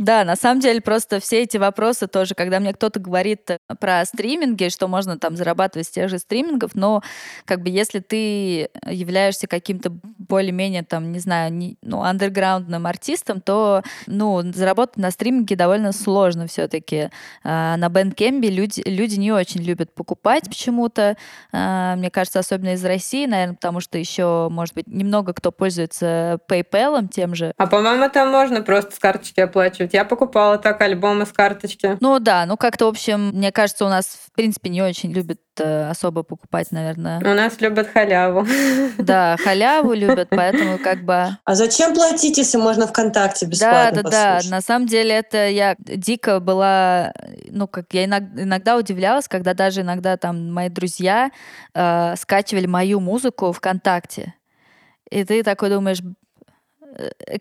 Да, 0.00 0.24
на 0.24 0.34
самом 0.34 0.60
деле 0.60 0.80
просто 0.80 1.20
все 1.20 1.42
эти 1.42 1.58
вопросы 1.58 2.06
тоже, 2.06 2.34
когда 2.34 2.58
мне 2.58 2.72
кто-то 2.72 2.98
говорит 2.98 3.58
про 3.80 4.02
стриминги, 4.06 4.70
что 4.70 4.88
можно 4.88 5.18
там 5.18 5.36
зарабатывать 5.36 5.88
с 5.88 5.90
тех 5.90 6.08
же 6.08 6.18
стримингов, 6.18 6.74
но 6.74 7.02
как 7.44 7.60
бы 7.60 7.68
если 7.68 7.98
ты 7.98 8.70
являешься 8.86 9.46
каким-то 9.46 9.90
более-менее 9.90 10.84
там, 10.84 11.12
не 11.12 11.18
знаю, 11.18 11.52
не, 11.52 11.76
ну, 11.82 12.00
андерграундным 12.02 12.86
артистом, 12.86 13.42
то, 13.42 13.82
ну, 14.06 14.40
заработать 14.54 14.96
на 14.96 15.10
стриминге 15.10 15.54
довольно 15.54 15.92
сложно 15.92 16.46
все-таки. 16.46 17.10
А, 17.44 17.76
на 17.76 17.88
Bandcamp 17.88 18.40
люди, 18.48 18.82
люди 18.86 19.16
не 19.16 19.32
очень 19.32 19.60
любят 19.60 19.94
покупать 19.94 20.44
почему-то, 20.44 21.18
а, 21.52 21.96
мне 21.96 22.10
кажется, 22.10 22.38
особенно 22.38 22.72
из 22.72 22.82
России, 22.86 23.26
наверное, 23.26 23.56
потому 23.56 23.80
что 23.80 23.98
еще, 23.98 24.48
может 24.50 24.74
быть, 24.74 24.86
немного 24.86 25.34
кто 25.34 25.52
пользуется 25.52 26.40
PayPal 26.48 27.06
тем 27.08 27.34
же. 27.34 27.52
А 27.58 27.66
по-моему, 27.66 28.08
там 28.08 28.30
можно 28.30 28.62
просто 28.62 28.96
с 28.96 28.98
карточки 28.98 29.40
оплачивать 29.40 29.89
слушать. 29.90 29.94
Я 29.94 30.04
покупала 30.04 30.58
так 30.58 30.80
альбомы 30.80 31.26
с 31.26 31.32
карточки. 31.32 31.96
Ну 32.00 32.18
да, 32.18 32.46
ну 32.46 32.56
как-то, 32.56 32.86
в 32.86 32.88
общем, 32.88 33.30
мне 33.30 33.52
кажется, 33.52 33.84
у 33.84 33.88
нас, 33.88 34.06
в 34.06 34.32
принципе, 34.32 34.70
не 34.70 34.82
очень 34.82 35.12
любят 35.12 35.40
э, 35.58 35.90
особо 35.90 36.22
покупать, 36.22 36.72
наверное. 36.72 37.18
У 37.20 37.34
нас 37.34 37.60
любят 37.60 37.88
халяву. 37.88 38.46
Да, 38.98 39.36
халяву 39.42 39.94
любят, 39.94 40.28
поэтому 40.30 40.78
как 40.78 41.04
бы... 41.04 41.36
А 41.44 41.54
зачем 41.54 41.94
платить, 41.94 42.38
если 42.38 42.58
можно 42.58 42.86
ВКонтакте 42.86 43.46
бесплатно 43.46 44.02
Да, 44.02 44.10
да, 44.10 44.40
да. 44.42 44.50
На 44.50 44.60
самом 44.60 44.86
деле 44.86 45.14
это 45.14 45.48
я 45.48 45.76
дико 45.78 46.40
была... 46.40 47.12
Ну, 47.50 47.66
как 47.66 47.86
я 47.92 48.04
иногда, 48.04 48.76
удивлялась, 48.76 49.28
когда 49.28 49.54
даже 49.54 49.80
иногда 49.80 50.16
там 50.16 50.52
мои 50.52 50.68
друзья 50.68 51.30
э, 51.74 52.14
скачивали 52.16 52.66
мою 52.66 53.00
музыку 53.00 53.52
ВКонтакте. 53.52 54.34
И 55.10 55.24
ты 55.24 55.42
такой 55.42 55.70
думаешь, 55.70 56.00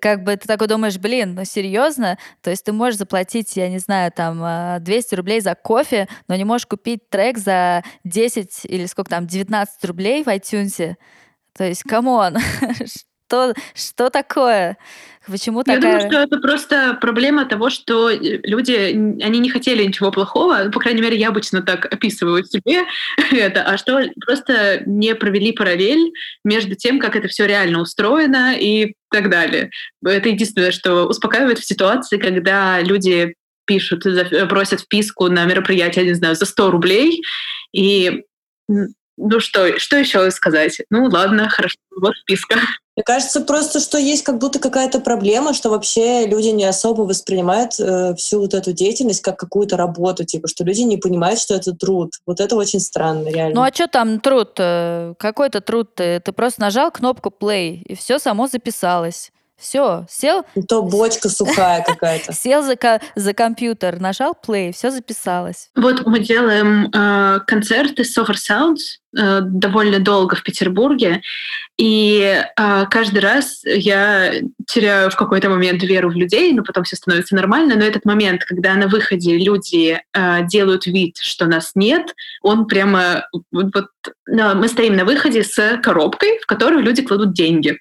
как 0.02 0.24
бы 0.24 0.36
ты 0.36 0.48
такой 0.48 0.68
думаешь, 0.68 0.98
блин, 0.98 1.36
ну 1.36 1.46
серьезно? 1.46 2.18
То 2.42 2.50
есть 2.50 2.66
ты 2.66 2.72
можешь 2.72 2.98
заплатить, 2.98 3.56
я 3.56 3.70
не 3.70 3.80
знаю, 3.80 4.12
там 4.12 4.84
200 4.84 5.14
э, 5.14 5.18
рублей 5.18 5.42
за 5.42 5.56
кофе, 5.56 6.08
но 6.28 6.36
не 6.36 6.46
можешь 6.46 6.68
купить 6.68 7.10
трек 7.10 7.38
за 7.38 7.84
10 8.04 8.66
или 8.66 8.86
сколько 8.86 9.10
там, 9.10 9.28
19 9.28 9.86
рублей 9.86 10.24
в 10.24 10.28
iTunes. 10.28 10.96
То 11.58 11.64
есть, 11.64 11.84
come 11.84 12.15
on, 12.15 12.38
что, 13.28 13.54
что 13.74 14.10
такое? 14.10 14.78
Почему 15.28 15.60
Я 15.60 15.76
такая... 15.76 15.82
думаю, 15.82 16.02
что 16.02 16.20
это 16.20 16.38
просто 16.40 16.98
проблема 17.00 17.46
того, 17.46 17.70
что 17.70 18.10
люди, 18.10 18.74
они 19.22 19.40
не 19.40 19.50
хотели 19.50 19.84
ничего 19.84 20.12
плохого, 20.12 20.64
ну, 20.66 20.72
по 20.72 20.80
крайней 20.80 21.02
мере, 21.02 21.18
я 21.18 21.30
обычно 21.30 21.62
так 21.62 21.86
описываю 21.86 22.44
себе 22.44 22.84
это, 23.32 23.64
а 23.64 23.78
что 23.78 24.02
просто 24.26 24.82
не 24.86 25.14
провели 25.16 25.52
параллель 25.52 26.14
между 26.44 26.76
тем, 26.76 27.00
как 27.00 27.16
это 27.16 27.28
все 27.28 27.46
реально 27.46 27.82
устроено 27.82 28.56
и 28.58 28.96
так 29.12 29.30
далее. 29.30 29.70
Это 30.04 30.30
единственное, 30.30 30.72
что 30.72 31.06
успокаивает 31.06 31.60
в 31.60 31.66
ситуации, 31.66 32.18
когда 32.18 32.82
люди 32.82 33.36
пишут, 33.66 34.06
просят 34.50 34.82
вписку 34.82 35.28
на 35.28 35.46
мероприятие, 35.46 36.06
я 36.06 36.12
не 36.12 36.16
знаю, 36.16 36.36
за 36.36 36.46
100 36.46 36.72
рублей, 36.72 37.22
и 37.72 38.24
ну 39.20 39.40
что, 39.40 39.78
что 39.78 39.98
еще 39.98 40.32
сказать? 40.32 40.80
Ну 40.90 41.06
ладно, 41.06 41.50
хорошо, 41.50 41.76
вот 42.00 42.16
списка. 42.18 42.56
Мне 42.96 43.04
кажется 43.04 43.42
просто, 43.42 43.80
что 43.80 43.98
есть 43.98 44.24
как 44.24 44.40
будто 44.40 44.60
какая-то 44.60 45.00
проблема, 45.00 45.54
что 45.54 45.70
вообще 45.70 46.26
люди 46.26 46.48
не 46.48 46.66
особо 46.66 47.04
воспринимают 47.04 47.80
э, 47.80 48.14
всю 48.16 48.40
вот 48.40 48.54
эту 48.54 48.74
деятельность 48.74 49.22
как 49.22 49.38
какую-то 49.38 49.78
работу, 49.78 50.26
типа, 50.26 50.48
что 50.48 50.64
люди 50.64 50.82
не 50.82 50.98
понимают, 50.98 51.40
что 51.40 51.56
это 51.56 51.74
труд. 51.74 52.14
Вот 52.26 52.40
это 52.40 52.56
очень 52.56 52.80
странно, 52.80 53.30
реально. 53.30 53.56
Ну 53.56 53.62
а 53.62 53.74
что 53.74 53.88
там 53.88 54.20
труд? 54.20 54.54
Какой-то 54.56 55.62
труд? 55.62 55.96
Ты, 55.96 56.20
ты 56.20 56.32
просто 56.32 56.62
нажал 56.62 56.92
кнопку 56.92 57.30
play, 57.30 57.82
и 57.84 57.96
все 57.96 58.20
само 58.20 58.48
записалось. 58.48 59.32
Все, 59.60 60.06
сел. 60.10 60.46
То 60.70 60.82
бочка 60.82 61.28
сухая 61.28 61.84
какая-то. 61.84 62.32
Сел 62.40 62.64
за, 62.64 62.78
за 63.16 63.34
компьютер, 63.34 64.00
нажал 64.00 64.34
play, 64.48 64.72
все 64.72 64.90
записалось. 64.90 65.70
Вот 65.76 66.06
мы 66.06 66.20
делаем 66.20 66.90
э, 66.94 67.42
концерты 67.46 68.04
Software 68.04 68.36
Sounds 68.36 68.78
э, 69.09 69.09
довольно 69.12 70.00
долго 70.00 70.36
в 70.36 70.44
Петербурге, 70.44 71.22
и 71.80 72.44
э, 72.58 72.86
каждый 72.92 73.20
раз 73.20 73.62
я 73.64 74.34
теряю 74.68 75.10
в 75.10 75.16
какой-то 75.16 75.50
момент 75.50 75.82
веру 75.82 76.10
в 76.10 76.16
людей, 76.16 76.52
но 76.52 76.62
потом 76.62 76.84
все 76.84 76.98
становится 76.98 77.36
нормально. 77.36 77.76
Но 77.76 77.86
этот 77.86 78.04
момент, 78.04 78.44
когда 78.44 78.76
на 78.76 78.88
выходе 78.88 79.38
люди 79.38 80.02
э, 80.14 80.48
делают 80.48 80.86
вид, 80.88 81.16
что 81.22 81.46
нас 81.46 81.72
нет, 81.76 82.14
он 82.42 82.68
прямо 82.68 83.26
вот, 83.52 83.74
вот 83.74 83.88
мы 84.28 84.68
стоим 84.68 84.98
на 84.98 85.06
выходе 85.06 85.44
с 85.44 85.80
коробкой, 85.82 86.40
в 86.42 86.46
которую 86.48 86.84
люди 86.84 87.02
кладут 87.02 87.34
деньги. 87.34 87.80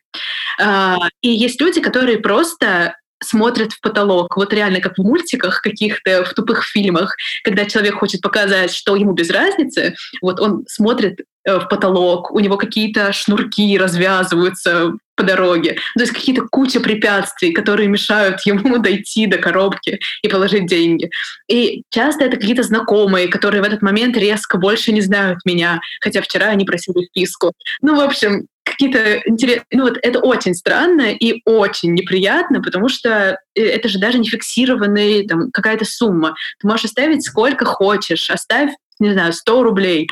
Э, 0.60 0.94
и 1.20 1.30
есть 1.30 1.60
люди, 1.60 1.80
которые 1.80 2.18
просто 2.18 2.94
смотрят 3.22 3.72
в 3.72 3.80
потолок. 3.80 4.36
Вот 4.36 4.52
реально, 4.52 4.80
как 4.80 4.96
в 4.96 5.02
мультиках 5.02 5.60
каких-то, 5.62 6.24
в 6.24 6.34
тупых 6.34 6.64
фильмах, 6.64 7.16
когда 7.42 7.64
человек 7.64 7.94
хочет 7.94 8.20
показать, 8.20 8.72
что 8.72 8.96
ему 8.96 9.12
без 9.12 9.30
разницы, 9.30 9.94
вот 10.22 10.40
он 10.40 10.64
смотрит 10.68 11.20
э, 11.44 11.58
в 11.58 11.68
потолок, 11.68 12.30
у 12.30 12.40
него 12.40 12.56
какие-то 12.56 13.12
шнурки 13.12 13.76
развязываются 13.78 14.92
по 15.18 15.24
дороге. 15.24 15.76
То 15.94 16.00
есть 16.00 16.12
какие-то 16.12 16.46
куча 16.50 16.80
препятствий, 16.80 17.52
которые 17.52 17.88
мешают 17.88 18.40
ему 18.46 18.78
дойти 18.78 19.26
до 19.26 19.36
коробки 19.36 19.98
и 20.22 20.28
положить 20.28 20.66
деньги. 20.66 21.10
И 21.48 21.82
часто 21.90 22.24
это 22.24 22.36
какие-то 22.36 22.62
знакомые, 22.62 23.28
которые 23.28 23.60
в 23.60 23.66
этот 23.66 23.82
момент 23.82 24.16
резко 24.16 24.56
больше 24.56 24.92
не 24.92 25.02
знают 25.02 25.40
меня, 25.44 25.80
хотя 26.00 26.22
вчера 26.22 26.46
они 26.46 26.64
просили 26.64 27.06
вписку. 27.06 27.52
Ну, 27.82 27.96
в 27.96 28.00
общем, 28.00 28.46
какие-то 28.64 29.20
интересные... 29.26 29.64
Ну 29.72 29.84
вот 29.84 29.98
это 30.02 30.20
очень 30.20 30.54
странно 30.54 31.12
и 31.12 31.42
очень 31.44 31.94
неприятно, 31.94 32.62
потому 32.62 32.88
что 32.88 33.38
э, 33.54 33.60
это 33.60 33.88
же 33.88 33.98
даже 33.98 34.18
не 34.18 34.28
фиксированная 34.28 35.26
там, 35.26 35.50
какая-то 35.50 35.84
сумма. 35.84 36.34
Ты 36.60 36.68
можешь 36.68 36.86
оставить 36.86 37.24
сколько 37.24 37.64
хочешь, 37.64 38.30
оставь, 38.30 38.70
не 39.00 39.12
знаю, 39.12 39.32
100 39.32 39.62
рублей. 39.62 40.08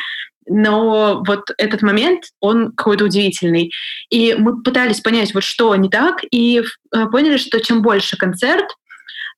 Но 0.49 1.23
вот 1.27 1.51
этот 1.59 1.83
момент, 1.83 2.25
он 2.41 2.73
какой-то 2.73 3.05
удивительный. 3.05 3.73
И 4.11 4.35
мы 4.35 4.63
пытались 4.63 5.01
понять, 5.01 5.35
вот 5.35 5.43
что 5.43 5.75
не 5.77 5.89
так, 5.89 6.23
и 6.31 6.63
э, 6.95 7.07
поняли, 7.07 7.37
что 7.37 7.61
чем 7.61 7.83
больше 7.83 8.17
концерт, 8.17 8.67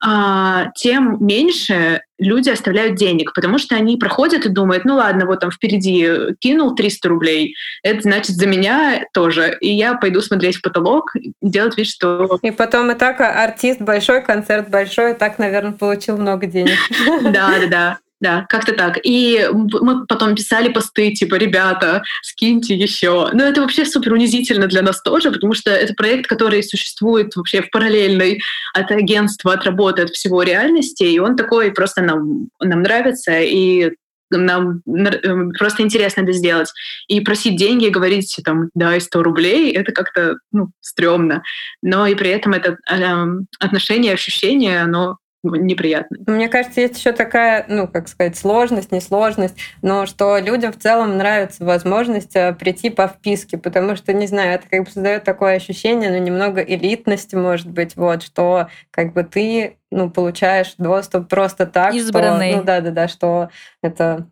а, 0.01 0.71
тем 0.77 1.17
меньше 1.25 2.03
люди 2.19 2.51
оставляют 2.51 2.95
денег, 2.95 3.33
потому 3.35 3.59
что 3.59 3.75
они 3.75 3.97
проходят 3.97 4.47
и 4.47 4.49
думают, 4.49 4.85
ну 4.85 4.95
ладно, 4.95 5.27
вот 5.27 5.41
там 5.41 5.51
впереди 5.51 6.35
кинул 6.39 6.77
300 6.77 7.09
рублей, 7.09 7.57
это 7.83 8.03
значит 8.03 8.37
за 8.37 8.47
меня 8.47 9.05
тоже, 9.13 9.57
и 9.61 9.69
я 9.69 9.95
пойду 9.95 10.21
смотреть 10.21 10.57
в 10.57 10.63
потолок, 10.63 11.13
делать 11.43 11.77
вид, 11.77 11.89
что... 11.89 12.39
И 12.43 12.53
потом 12.53 12.93
и 12.93 12.95
так 12.95 13.21
артист 13.21 13.81
большой, 13.81 14.23
концерт 14.23 14.71
большой, 14.71 15.13
и 15.13 15.15
так, 15.15 15.39
наверное, 15.39 15.73
получил 15.73 16.17
много 16.17 16.47
денег. 16.47 16.79
Да, 17.23 17.59
да, 17.61 17.67
да. 17.67 17.99
Да, 18.21 18.47
как-то 18.49 18.73
так. 18.73 18.99
И 19.05 19.49
мы 19.53 20.05
потом 20.07 20.35
писали 20.35 20.69
посты, 20.71 21.13
типа, 21.13 21.37
ребята, 21.37 22.03
скиньте 22.23 22.75
еще. 22.75 23.31
Но 23.33 23.45
это 23.45 23.61
вообще 23.61 23.85
супер 23.85 24.13
унизительно 24.13 24.67
для 24.67 24.83
нас 24.83 25.01
тоже, 25.03 25.31
потому 25.31 25.55
что 25.55 25.71
это 25.71 25.95
проект, 25.95 26.27
который 26.27 26.65
существует 26.65 27.37
вообще 27.37 27.63
в 27.63 27.71
параллельной 27.71 28.41
от 28.75 28.91
агентства, 28.91 29.53
от 29.53 29.65
работы, 29.65 30.03
от 30.03 30.11
всего 30.11 30.43
реальности, 30.43 31.05
и 31.05 31.21
он 31.21 31.37
такой 31.37 31.71
просто 31.71 32.03
нам, 32.03 32.49
нам 32.61 32.83
нравится, 32.83 33.39
и 33.39 33.93
нам 34.31 34.83
эм, 34.87 35.53
просто 35.53 35.83
интересно 35.83 36.23
это 36.23 36.33
сделать. 36.33 36.73
И 37.07 37.21
просить 37.21 37.57
деньги, 37.57 37.89
говорить, 37.89 38.37
там, 38.45 38.71
дай 38.75 39.01
100 39.01 39.23
рублей, 39.23 39.73
это 39.73 39.93
как-то, 39.93 40.39
ну, 40.51 40.71
стрёмно. 40.81 41.43
Но 41.83 42.07
и 42.07 42.17
при 42.17 42.31
этом 42.31 42.53
это 42.53 42.77
э, 42.91 43.27
отношение, 43.61 44.13
ощущение, 44.13 44.83
оно 44.83 45.19
неприятный. 45.43 46.19
Мне 46.27 46.49
кажется, 46.49 46.81
есть 46.81 46.99
еще 46.99 47.13
такая, 47.13 47.65
ну, 47.69 47.87
как 47.87 48.09
сказать, 48.09 48.37
сложность, 48.37 48.93
несложность, 48.93 49.57
но 49.83 50.07
что 50.07 50.39
людям 50.39 50.73
в 50.73 50.79
целом 50.79 51.17
нравится 51.17 51.65
возможность 51.65 52.35
э, 52.35 52.53
прийти 52.55 52.91
по 52.91 53.07
вписке, 53.07 53.57
потому 53.57 53.97
что, 53.97 54.13
не 54.13 54.27
знаю, 54.27 54.55
это 54.55 54.69
как 54.69 54.85
бы 54.85 54.91
создает 54.91 55.25
такое 55.25 55.55
ощущение, 55.55 56.11
ну, 56.11 56.19
немного 56.19 56.61
элитности, 56.61 57.37
может 57.37 57.69
быть, 57.71 57.97
вот, 57.97 58.23
что 58.23 58.69
как 58.91 59.13
бы 59.13 59.23
ты, 59.23 59.79
ну, 59.91 60.11
получаешь 60.11 60.75
доступ 60.79 61.29
просто 61.29 61.67
так, 61.67 61.95
Избранный. 61.95 62.51
Что, 62.51 62.59
ну, 62.59 62.65
да-да-да, 62.65 63.09
что 63.09 63.49
это 63.83 64.27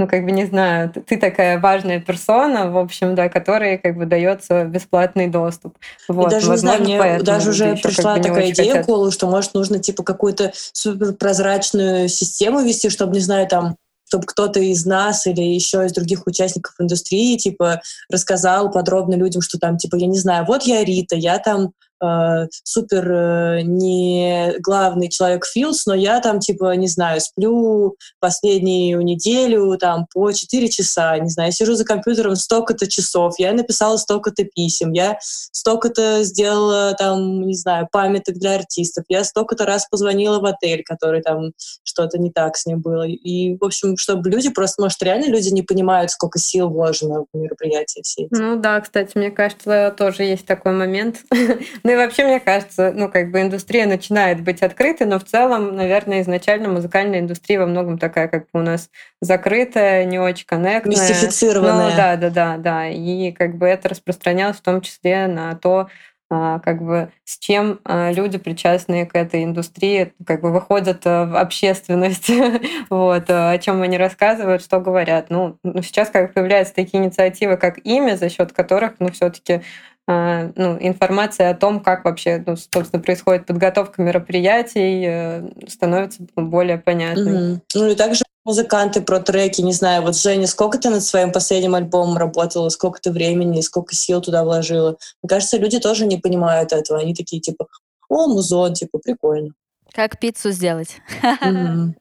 ну, 0.00 0.08
как 0.08 0.24
бы, 0.24 0.30
не 0.30 0.46
знаю, 0.46 0.90
ты 0.90 1.18
такая 1.18 1.60
важная 1.60 2.00
персона, 2.00 2.70
в 2.70 2.78
общем, 2.78 3.14
да, 3.14 3.28
которой 3.28 3.76
как 3.76 3.96
бы 3.98 4.06
дается 4.06 4.64
бесплатный 4.64 5.26
доступ. 5.26 5.76
Вот, 6.08 6.28
и 6.28 6.30
даже, 6.30 6.48
возможно, 6.48 6.82
не 6.82 6.96
знаю, 6.96 7.14
мне 7.16 7.22
даже 7.22 7.50
уже 7.50 7.76
пришла 7.76 8.14
как 8.14 8.22
бы 8.22 8.28
такая 8.28 8.50
идея 8.50 8.72
хотят. 8.72 8.86
Колу, 8.86 9.10
что, 9.10 9.26
может, 9.26 9.52
нужно, 9.52 9.78
типа, 9.78 10.02
какую-то 10.02 10.52
суперпрозрачную 10.72 12.08
систему 12.08 12.60
вести, 12.62 12.88
чтобы, 12.88 13.12
не 13.12 13.20
знаю, 13.20 13.46
там, 13.46 13.76
чтобы 14.08 14.24
кто-то 14.24 14.58
из 14.58 14.86
нас 14.86 15.26
или 15.26 15.42
еще 15.42 15.84
из 15.84 15.92
других 15.92 16.26
участников 16.26 16.72
индустрии, 16.78 17.36
типа, 17.36 17.82
рассказал 18.10 18.70
подробно 18.70 19.16
людям, 19.16 19.42
что 19.42 19.58
там, 19.58 19.76
типа, 19.76 19.96
я 19.96 20.06
не 20.06 20.18
знаю, 20.18 20.46
вот 20.46 20.62
я 20.62 20.82
Рита, 20.82 21.14
я 21.14 21.38
там 21.38 21.72
э, 22.02 22.46
супер 22.64 23.10
э, 23.10 23.60
не 23.62 24.54
главный 24.60 25.08
человек 25.08 25.44
Филс, 25.46 25.86
но 25.86 25.94
я 25.94 26.20
там, 26.20 26.40
типа, 26.40 26.74
не 26.76 26.88
знаю, 26.88 27.20
сплю 27.20 27.96
последнюю 28.20 29.00
неделю 29.02 29.76
там 29.78 30.06
по 30.12 30.32
4 30.32 30.68
часа, 30.68 31.18
не 31.18 31.28
знаю, 31.28 31.52
сижу 31.52 31.74
за 31.74 31.84
компьютером 31.84 32.36
столько-то 32.36 32.88
часов, 32.88 33.34
я 33.38 33.52
написала 33.52 33.96
столько-то 33.96 34.44
писем, 34.44 34.92
я 34.92 35.18
столько-то 35.20 36.22
сделала 36.24 36.94
там, 36.94 37.42
не 37.42 37.54
знаю, 37.54 37.88
памяток 37.90 38.36
для 38.36 38.54
артистов, 38.54 39.04
я 39.08 39.24
столько-то 39.24 39.66
раз 39.66 39.86
позвонила 39.90 40.40
в 40.40 40.44
отель, 40.44 40.82
который 40.84 41.22
там 41.22 41.52
что-то 41.82 42.18
не 42.18 42.30
так 42.30 42.56
с 42.56 42.66
ним 42.66 42.80
было. 42.80 43.06
И, 43.06 43.56
в 43.56 43.64
общем, 43.64 43.96
чтобы 43.96 44.30
люди 44.30 44.50
просто, 44.50 44.82
может, 44.82 45.02
реально 45.02 45.26
люди 45.26 45.48
не 45.48 45.62
понимают, 45.62 46.10
сколько 46.10 46.38
сил 46.38 46.68
вложено 46.68 47.24
в 47.32 47.36
мероприятия 47.36 48.02
все 48.02 48.24
эти. 48.24 48.34
Ну 48.34 48.56
да, 48.56 48.80
кстати, 48.80 49.16
мне 49.16 49.30
кажется, 49.30 49.94
тоже 49.96 50.24
есть 50.24 50.46
такой 50.46 50.72
момент. 50.72 51.24
Ну 51.90 51.94
и 51.94 51.96
вообще, 51.96 52.24
мне 52.24 52.38
кажется, 52.38 52.92
ну 52.94 53.08
как 53.08 53.32
бы 53.32 53.40
индустрия 53.42 53.84
начинает 53.84 54.44
быть 54.44 54.62
открытой, 54.62 55.08
но 55.08 55.18
в 55.18 55.24
целом, 55.24 55.74
наверное, 55.74 56.20
изначально 56.20 56.68
музыкальная 56.68 57.18
индустрия 57.18 57.58
во 57.58 57.66
многом 57.66 57.98
такая, 57.98 58.28
как 58.28 58.44
бы 58.44 58.60
у 58.60 58.62
нас 58.62 58.90
закрытая, 59.20 60.04
не 60.04 60.20
очень 60.20 60.46
коннектная. 60.46 60.92
Мистифицированная. 60.92 61.90
Ну 61.90 61.96
да, 61.96 62.16
да, 62.16 62.30
да, 62.30 62.56
да. 62.58 62.88
И 62.88 63.32
как 63.32 63.56
бы 63.56 63.66
это 63.66 63.88
распространялось 63.88 64.58
в 64.58 64.62
том 64.62 64.82
числе 64.82 65.26
на 65.26 65.56
то, 65.56 65.88
а, 66.32 66.60
как 66.60 66.80
бы 66.80 67.10
с 67.24 67.40
чем 67.40 67.80
а, 67.84 68.12
люди, 68.12 68.38
причастные 68.38 69.04
к 69.04 69.16
этой 69.16 69.42
индустрии, 69.42 70.12
как 70.24 70.42
бы 70.42 70.52
выходят 70.52 71.02
а, 71.04 71.26
в 71.26 71.36
общественность, 71.36 72.30
вот, 72.88 73.24
о 73.28 73.58
чем 73.58 73.82
они 73.82 73.98
рассказывают, 73.98 74.62
что 74.62 74.78
говорят. 74.78 75.26
Ну, 75.28 75.58
ну, 75.64 75.82
сейчас 75.82 76.08
как 76.08 76.32
появляются 76.32 76.72
такие 76.72 77.02
инициативы, 77.02 77.56
как 77.56 77.84
имя, 77.84 78.16
за 78.16 78.28
счет 78.28 78.52
которых, 78.52 78.92
ну, 79.00 79.10
все-таки 79.10 79.62
ну, 80.56 80.76
информация 80.80 81.50
о 81.50 81.54
том, 81.54 81.80
как 81.80 82.04
вообще, 82.04 82.42
ну, 82.46 82.56
собственно, 82.56 83.02
происходит 83.02 83.46
подготовка 83.46 84.02
мероприятий, 84.02 85.04
э, 85.06 85.48
становится 85.68 86.22
более 86.36 86.78
понятной. 86.78 87.52
Угу. 87.52 87.60
Ну 87.74 87.88
и 87.88 87.94
также 87.94 88.24
музыканты 88.44 89.00
про 89.02 89.20
треки, 89.20 89.60
не 89.60 89.72
знаю, 89.72 90.02
вот 90.02 90.16
Женя, 90.16 90.46
сколько 90.46 90.78
ты 90.78 90.90
над 90.90 91.02
своим 91.02 91.32
последним 91.32 91.74
альбомом 91.74 92.16
работала, 92.16 92.68
сколько 92.70 93.00
ты 93.00 93.10
времени, 93.10 93.60
сколько 93.60 93.94
сил 93.94 94.20
туда 94.20 94.44
вложила? 94.44 94.96
Мне 95.22 95.28
кажется, 95.28 95.58
люди 95.58 95.78
тоже 95.78 96.06
не 96.06 96.16
понимают 96.16 96.72
этого, 96.72 97.00
они 97.00 97.14
такие 97.14 97.40
типа, 97.40 97.66
о, 98.08 98.26
музон, 98.26 98.74
типа, 98.74 98.98
прикольно. 98.98 99.50
Как 99.92 100.18
пиццу 100.18 100.50
сделать? 100.50 100.96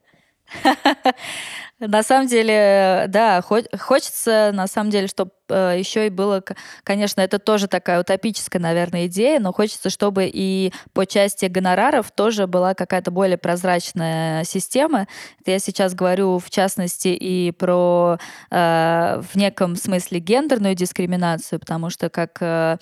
На 1.80 2.04
самом 2.04 2.28
деле, 2.28 3.06
да, 3.08 3.42
хочется, 3.42 4.52
на 4.54 4.68
самом 4.68 4.90
деле, 4.90 5.08
чтобы 5.08 5.32
э, 5.48 5.76
еще 5.78 6.08
и 6.08 6.10
было, 6.10 6.44
конечно, 6.84 7.22
это 7.22 7.40
тоже 7.40 7.68
такая 7.70 8.02
утопическая, 8.02 8.62
наверное, 8.62 9.08
идея, 9.08 9.40
но 9.40 9.54
хочется, 9.54 9.90
чтобы 9.90 10.30
и 10.32 10.74
по 10.92 11.06
части 11.06 11.46
гонораров 11.46 12.12
тоже 12.12 12.48
была 12.48 12.74
какая-то 12.74 13.12
более 13.12 13.38
прозрачная 13.38 14.44
система. 14.44 15.08
Это 15.40 15.52
я 15.52 15.60
сейчас 15.60 15.94
говорю, 15.94 16.40
в 16.40 16.50
частности, 16.50 17.08
и 17.10 17.52
про 17.52 18.18
э, 18.52 19.22
в 19.32 19.36
неком 19.38 19.78
смысле 19.78 20.20
гендерную 20.20 20.76
дискриминацию, 20.76 21.62
потому 21.62 21.90
что 21.90 22.10
как 22.10 22.40
э, 22.42 22.78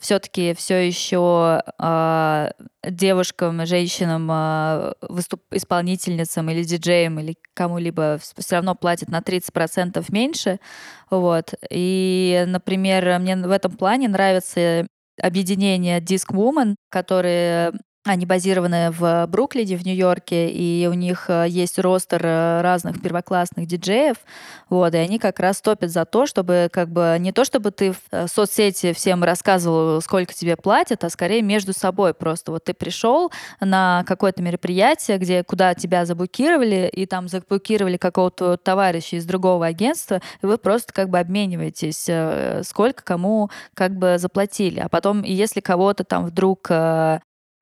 все-таки 0.00 0.54
все 0.54 0.86
еще 0.86 1.62
э, 1.78 2.50
девушкам, 2.84 3.64
женщинам, 3.66 4.28
э, 4.30 4.92
выступ 5.02 5.42
исполнительницам 5.52 6.50
или 6.50 6.62
диджеям 6.62 7.20
или 7.20 7.36
кому-либо 7.54 8.18
все 8.18 8.56
равно 8.56 8.74
платят 8.74 9.08
на 9.08 9.20
30% 9.20 10.04
меньше. 10.10 10.58
Вот. 11.10 11.54
И, 11.70 12.44
например, 12.46 13.18
мне 13.18 13.36
в 13.36 13.50
этом 13.50 13.72
плане 13.72 14.08
нравится 14.08 14.86
объединение 15.20 16.00
Disc 16.00 16.32
Woman, 16.32 16.76
которые 16.88 17.72
они 18.04 18.24
базированы 18.24 18.90
в 18.90 19.26
Бруклине, 19.26 19.76
в 19.76 19.84
Нью-Йорке, 19.84 20.48
и 20.48 20.86
у 20.86 20.94
них 20.94 21.26
э, 21.28 21.44
есть 21.48 21.78
ростер 21.78 22.24
э, 22.24 22.62
разных 22.62 23.02
первоклассных 23.02 23.66
диджеев, 23.66 24.16
вот, 24.70 24.94
и 24.94 24.98
они 24.98 25.18
как 25.18 25.38
раз 25.38 25.60
топят 25.60 25.90
за 25.90 26.06
то, 26.06 26.24
чтобы 26.24 26.70
как 26.72 26.88
бы 26.88 27.18
не 27.20 27.30
то, 27.30 27.44
чтобы 27.44 27.72
ты 27.72 27.92
в 27.92 28.00
э, 28.10 28.26
соцсети 28.26 28.94
всем 28.94 29.22
рассказывал, 29.22 30.00
сколько 30.00 30.32
тебе 30.32 30.56
платят, 30.56 31.04
а 31.04 31.10
скорее 31.10 31.42
между 31.42 31.74
собой 31.74 32.14
просто. 32.14 32.52
Вот 32.52 32.64
ты 32.64 32.72
пришел 32.72 33.30
на 33.60 34.02
какое-то 34.06 34.42
мероприятие, 34.42 35.18
где 35.18 35.44
куда 35.44 35.74
тебя 35.74 36.06
заблокировали, 36.06 36.88
и 36.90 37.04
там 37.04 37.28
заблокировали 37.28 37.98
какого-то 37.98 38.56
товарища 38.56 39.16
из 39.16 39.26
другого 39.26 39.66
агентства, 39.66 40.22
и 40.42 40.46
вы 40.46 40.56
просто 40.56 40.94
как 40.94 41.10
бы 41.10 41.18
обмениваетесь, 41.18 42.08
сколько 42.66 43.04
кому 43.04 43.50
как 43.74 43.94
бы 43.94 44.16
заплатили. 44.18 44.80
А 44.80 44.88
потом, 44.88 45.22
если 45.22 45.60
кого-то 45.60 46.04
там 46.04 46.24
вдруг 46.24 46.70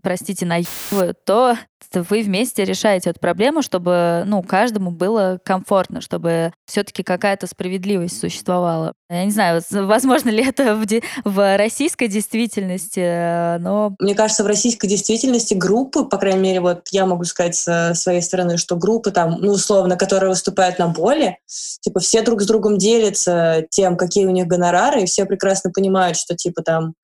простите, 0.02 0.46
наебывают, 0.46 1.24
то 1.24 1.56
вы 1.94 2.22
вместе 2.22 2.64
решаете 2.64 3.10
эту 3.10 3.20
проблему, 3.20 3.62
чтобы 3.62 4.22
ну, 4.26 4.42
каждому 4.42 4.90
было 4.90 5.40
комфортно, 5.44 6.00
чтобы 6.00 6.52
все-таки 6.66 7.02
какая-то 7.02 7.46
справедливость 7.46 8.20
существовала. 8.20 8.92
Я 9.08 9.24
не 9.24 9.30
знаю, 9.30 9.62
возможно 9.70 10.28
ли 10.28 10.46
это 10.46 10.74
в, 10.74 10.86
в 11.24 11.56
российской 11.56 12.08
действительности, 12.08 13.00
э, 13.00 13.58
но... 13.58 13.94
Мне 14.00 14.14
кажется, 14.14 14.44
в 14.44 14.46
российской 14.46 14.86
действительности 14.86 15.54
группы, 15.54 16.04
по 16.04 16.18
крайней 16.18 16.40
мере, 16.40 16.60
вот 16.60 16.88
я 16.90 17.06
могу 17.06 17.24
сказать 17.24 17.54
со 17.54 17.94
своей 17.94 18.20
стороны, 18.20 18.58
что 18.58 18.76
группы 18.76 19.10
там, 19.10 19.38
ну, 19.40 19.52
условно, 19.52 19.96
которые 19.96 20.30
выступают 20.30 20.78
на 20.78 20.88
боли, 20.88 21.38
типа 21.80 22.00
все 22.00 22.22
друг 22.22 22.42
с 22.42 22.46
другом 22.46 22.76
делятся 22.76 23.66
тем, 23.70 23.96
какие 23.96 24.26
у 24.26 24.30
них 24.30 24.46
гонорары, 24.46 25.02
и 25.02 25.06
все 25.06 25.24
прекрасно 25.24 25.70
понимают, 25.70 26.16
что 26.18 26.36
типа 26.36 26.62
там 26.62 26.94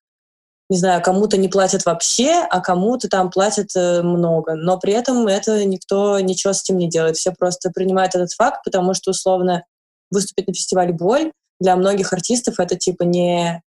не 0.69 0.77
знаю, 0.77 1.01
кому-то 1.01 1.37
не 1.37 1.47
платят 1.47 1.85
вообще, 1.85 2.45
а 2.49 2.59
кому-то 2.59 3.07
там 3.07 3.29
платят 3.29 3.69
э, 3.75 4.01
много. 4.01 4.55
Но 4.55 4.79
при 4.79 4.93
этом 4.93 5.27
это 5.27 5.63
никто 5.63 6.19
ничего 6.19 6.53
с 6.53 6.63
этим 6.63 6.77
не 6.77 6.89
делает. 6.89 7.17
Все 7.17 7.31
просто 7.31 7.69
принимают 7.69 8.15
этот 8.15 8.33
факт, 8.33 8.61
потому 8.63 8.93
что, 8.93 9.11
условно, 9.11 9.63
выступить 10.09 10.47
на 10.47 10.53
фестивале 10.53 10.93
«Боль» 10.93 11.31
для 11.59 11.75
многих 11.75 12.11
артистов 12.13 12.59
это 12.59 12.75
типа 12.75 13.03
не 13.03 13.61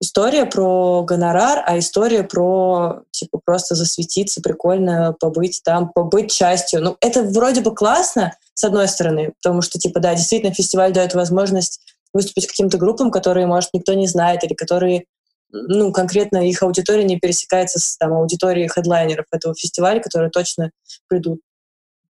история 0.00 0.44
про 0.44 1.02
гонорар, 1.02 1.62
а 1.66 1.78
история 1.78 2.22
про 2.22 3.02
типа 3.10 3.40
просто 3.44 3.74
засветиться, 3.74 4.42
прикольно 4.42 5.16
побыть 5.18 5.62
там, 5.64 5.88
побыть 5.88 6.30
частью. 6.30 6.82
Ну, 6.82 6.96
это 7.00 7.22
вроде 7.22 7.62
бы 7.62 7.74
классно, 7.74 8.36
с 8.54 8.64
одной 8.64 8.88
стороны, 8.88 9.32
потому 9.42 9.62
что, 9.62 9.78
типа, 9.78 10.00
да, 10.00 10.14
действительно, 10.14 10.52
фестиваль 10.52 10.92
дает 10.92 11.14
возможность 11.14 11.80
выступить 12.12 12.46
каким-то 12.46 12.78
группам, 12.78 13.10
которые, 13.10 13.46
может, 13.46 13.70
никто 13.72 13.94
не 13.94 14.06
знает, 14.06 14.44
или 14.44 14.54
которые 14.54 15.06
ну, 15.50 15.92
конкретно 15.92 16.48
их 16.48 16.62
аудитория 16.62 17.04
не 17.04 17.18
пересекается 17.18 17.78
с 17.78 17.96
там, 17.96 18.12
аудиторией 18.12 18.68
хедлайнеров 18.68 19.26
этого 19.30 19.54
фестиваля, 19.54 20.00
которые 20.00 20.30
точно 20.30 20.70
придут. 21.08 21.40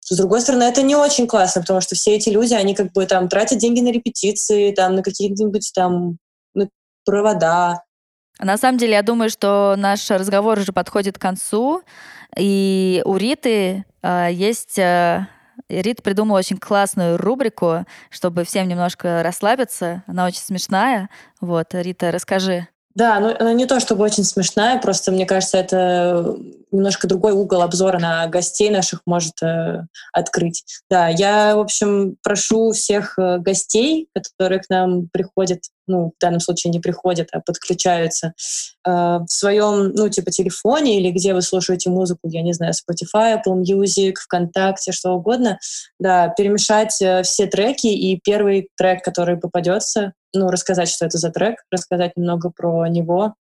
С 0.00 0.16
другой 0.16 0.42
стороны, 0.42 0.64
это 0.64 0.82
не 0.82 0.96
очень 0.96 1.26
классно, 1.26 1.62
потому 1.62 1.80
что 1.80 1.94
все 1.94 2.14
эти 2.16 2.28
люди, 2.28 2.52
они 2.54 2.74
как 2.74 2.92
бы 2.92 3.06
там 3.06 3.28
тратят 3.28 3.58
деньги 3.58 3.80
на 3.80 3.90
репетиции, 3.90 4.72
там 4.72 4.96
на 4.96 5.02
какие-нибудь 5.02 5.72
там 5.74 6.18
на 6.54 6.68
провода. 7.04 7.82
На 8.38 8.58
самом 8.58 8.78
деле, 8.78 8.94
я 8.94 9.02
думаю, 9.02 9.30
что 9.30 9.74
наш 9.78 10.10
разговор 10.10 10.58
уже 10.58 10.72
подходит 10.72 11.18
к 11.18 11.22
концу, 11.22 11.82
и 12.36 13.00
у 13.06 13.16
Риты 13.16 13.84
э, 14.02 14.28
есть 14.32 14.78
э, 14.78 15.26
Рит 15.68 16.02
придумала 16.02 16.38
очень 16.38 16.58
классную 16.58 17.16
рубрику, 17.16 17.86
чтобы 18.10 18.44
всем 18.44 18.68
немножко 18.68 19.22
расслабиться. 19.22 20.02
Она 20.06 20.26
очень 20.26 20.40
смешная. 20.40 21.08
Вот, 21.40 21.68
Рита, 21.72 22.10
расскажи. 22.10 22.68
Да, 22.94 23.18
ну 23.18 23.34
она 23.36 23.52
не 23.52 23.66
то 23.66 23.80
чтобы 23.80 24.04
очень 24.04 24.22
смешная, 24.22 24.80
просто 24.80 25.10
мне 25.10 25.26
кажется, 25.26 25.58
это 25.58 26.36
немножко 26.70 27.08
другой 27.08 27.32
угол 27.32 27.62
обзора 27.62 27.98
на 27.98 28.26
гостей 28.28 28.70
наших 28.70 29.02
может 29.06 29.42
э, 29.42 29.86
открыть. 30.12 30.64
Да, 30.90 31.08
я, 31.08 31.56
в 31.56 31.60
общем, 31.60 32.16
прошу 32.22 32.72
всех 32.72 33.18
э, 33.18 33.38
гостей, 33.38 34.08
которые 34.12 34.60
к 34.60 34.68
нам 34.68 35.08
приходят, 35.12 35.60
ну, 35.86 36.12
в 36.16 36.20
данном 36.20 36.40
случае 36.40 36.72
не 36.72 36.80
приходят, 36.80 37.28
а 37.32 37.40
подключаются, 37.40 38.34
э, 38.86 38.90
в 38.90 39.26
своем, 39.28 39.92
ну, 39.92 40.08
типа, 40.08 40.30
телефоне 40.30 41.00
или 41.00 41.10
где 41.10 41.34
вы 41.34 41.42
слушаете 41.42 41.90
музыку, 41.90 42.28
я 42.28 42.42
не 42.42 42.52
знаю, 42.52 42.72
Spotify, 42.72 43.40
Apple 43.40 43.62
Music, 43.62 44.14
ВКонтакте, 44.24 44.92
что 44.92 45.12
угодно, 45.12 45.58
да, 45.98 46.28
перемешать 46.28 47.00
э, 47.00 47.22
все 47.22 47.46
треки, 47.46 47.86
и 47.86 48.20
первый 48.22 48.68
трек, 48.76 49.02
который 49.02 49.36
попадется, 49.36 50.12
ну, 50.34 50.48
рассказать, 50.50 50.88
что 50.88 51.06
это 51.06 51.18
за 51.18 51.30
трек, 51.30 51.56
рассказать 51.70 52.16
немного 52.16 52.50
про 52.50 52.86
него, 52.88 53.34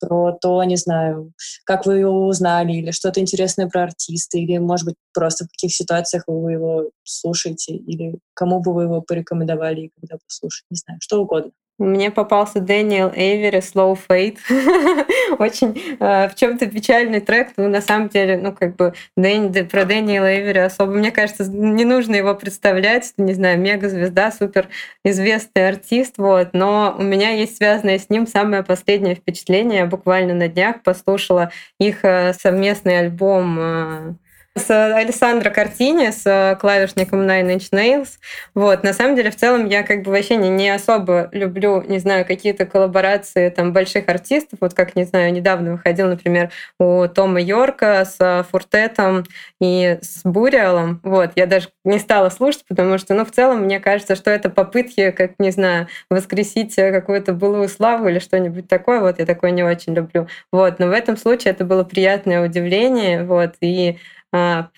про 0.00 0.32
то, 0.32 0.62
не 0.64 0.76
знаю, 0.76 1.32
как 1.64 1.86
вы 1.86 1.98
его 2.00 2.26
узнали, 2.26 2.72
или 2.74 2.90
что-то 2.90 3.20
интересное 3.20 3.68
про 3.68 3.84
артиста, 3.84 4.38
или, 4.38 4.58
может 4.58 4.86
быть, 4.86 4.96
просто 5.14 5.44
в 5.46 5.48
каких 5.48 5.74
ситуациях 5.74 6.24
вы 6.26 6.52
его 6.52 6.90
слушаете, 7.04 7.74
или 7.74 8.18
кому 8.34 8.60
бы 8.60 8.74
вы 8.74 8.84
его 8.84 9.00
порекомендовали 9.02 9.90
когда 10.00 10.18
послушать, 10.26 10.66
не 10.70 10.76
знаю, 10.76 10.98
что 11.02 11.22
угодно. 11.22 11.52
Мне 11.78 12.12
попался 12.12 12.60
Дэниел 12.60 13.10
Эйвери 13.12 13.58
«Slow 13.58 13.98
Fade». 14.08 14.38
Очень 15.40 15.96
э, 15.98 16.28
в 16.28 16.36
чем 16.36 16.56
то 16.56 16.66
печальный 16.66 17.20
трек, 17.20 17.48
но 17.56 17.68
на 17.68 17.80
самом 17.80 18.08
деле, 18.08 18.36
ну, 18.36 18.52
как 18.52 18.76
бы 18.76 18.94
Дэн, 19.16 19.52
про 19.68 19.84
Дэниела 19.84 20.26
Эйвери 20.26 20.58
особо, 20.58 20.92
мне 20.92 21.10
кажется, 21.10 21.50
не 21.50 21.84
нужно 21.84 22.14
его 22.14 22.32
представлять, 22.36 23.12
не 23.16 23.34
знаю, 23.34 23.58
мега-звезда, 23.58 24.30
супер 24.30 24.68
известный 25.04 25.68
артист, 25.68 26.14
вот, 26.18 26.50
но 26.52 26.94
у 26.96 27.02
меня 27.02 27.30
есть 27.30 27.56
связанное 27.56 27.98
с 27.98 28.08
ним 28.08 28.28
самое 28.28 28.62
последнее 28.62 29.16
впечатление. 29.16 29.80
Я 29.80 29.86
буквально 29.86 30.34
на 30.34 30.46
днях 30.46 30.80
послушала 30.84 31.50
их 31.80 32.04
э, 32.04 32.34
совместный 32.34 33.00
альбом 33.00 33.58
э, 33.58 34.14
с 34.56 34.94
Александра 34.94 35.50
Картини, 35.50 36.10
с 36.10 36.22
э, 36.24 36.56
клавишником 36.56 37.22
Nine 37.22 37.56
Inch 37.56 37.70
Nails. 37.72 38.18
Вот, 38.54 38.84
на 38.84 38.92
самом 38.92 39.16
деле, 39.16 39.32
в 39.32 39.36
целом, 39.36 39.66
я 39.66 39.82
как 39.82 40.02
бы 40.02 40.12
вообще 40.12 40.36
не, 40.36 40.48
не 40.48 40.70
особо 40.70 41.28
люблю, 41.32 41.82
не 41.82 41.98
знаю, 41.98 42.24
какие-то 42.24 42.64
коллаборации 42.64 43.48
там 43.50 43.72
больших 43.72 44.08
артистов. 44.08 44.60
Вот 44.60 44.74
как, 44.74 44.94
не 44.94 45.04
знаю, 45.04 45.32
недавно 45.32 45.72
выходил, 45.72 46.06
например, 46.06 46.50
у 46.78 47.08
Тома 47.08 47.40
Йорка 47.40 48.04
с 48.04 48.46
Фуртетом 48.50 49.24
и 49.60 49.98
с 50.00 50.20
Буриалом. 50.22 51.00
Вот, 51.02 51.32
я 51.34 51.46
даже 51.46 51.70
не 51.84 51.98
стала 51.98 52.28
слушать, 52.28 52.64
потому 52.68 52.98
что, 52.98 53.14
ну, 53.14 53.24
в 53.24 53.32
целом, 53.32 53.62
мне 53.62 53.80
кажется, 53.80 54.14
что 54.14 54.30
это 54.30 54.50
попытки, 54.50 55.10
как, 55.10 55.32
не 55.40 55.50
знаю, 55.50 55.88
воскресить 56.10 56.76
какую-то 56.76 57.32
былую 57.32 57.68
славу 57.68 58.06
или 58.06 58.20
что-нибудь 58.20 58.68
такое. 58.68 59.00
Вот, 59.00 59.18
я 59.18 59.26
такое 59.26 59.50
не 59.50 59.64
очень 59.64 59.94
люблю. 59.94 60.28
Вот, 60.52 60.78
но 60.78 60.86
в 60.86 60.92
этом 60.92 61.16
случае 61.16 61.50
это 61.50 61.64
было 61.64 61.82
приятное 61.82 62.44
удивление. 62.44 63.24
Вот, 63.24 63.54
и 63.60 63.98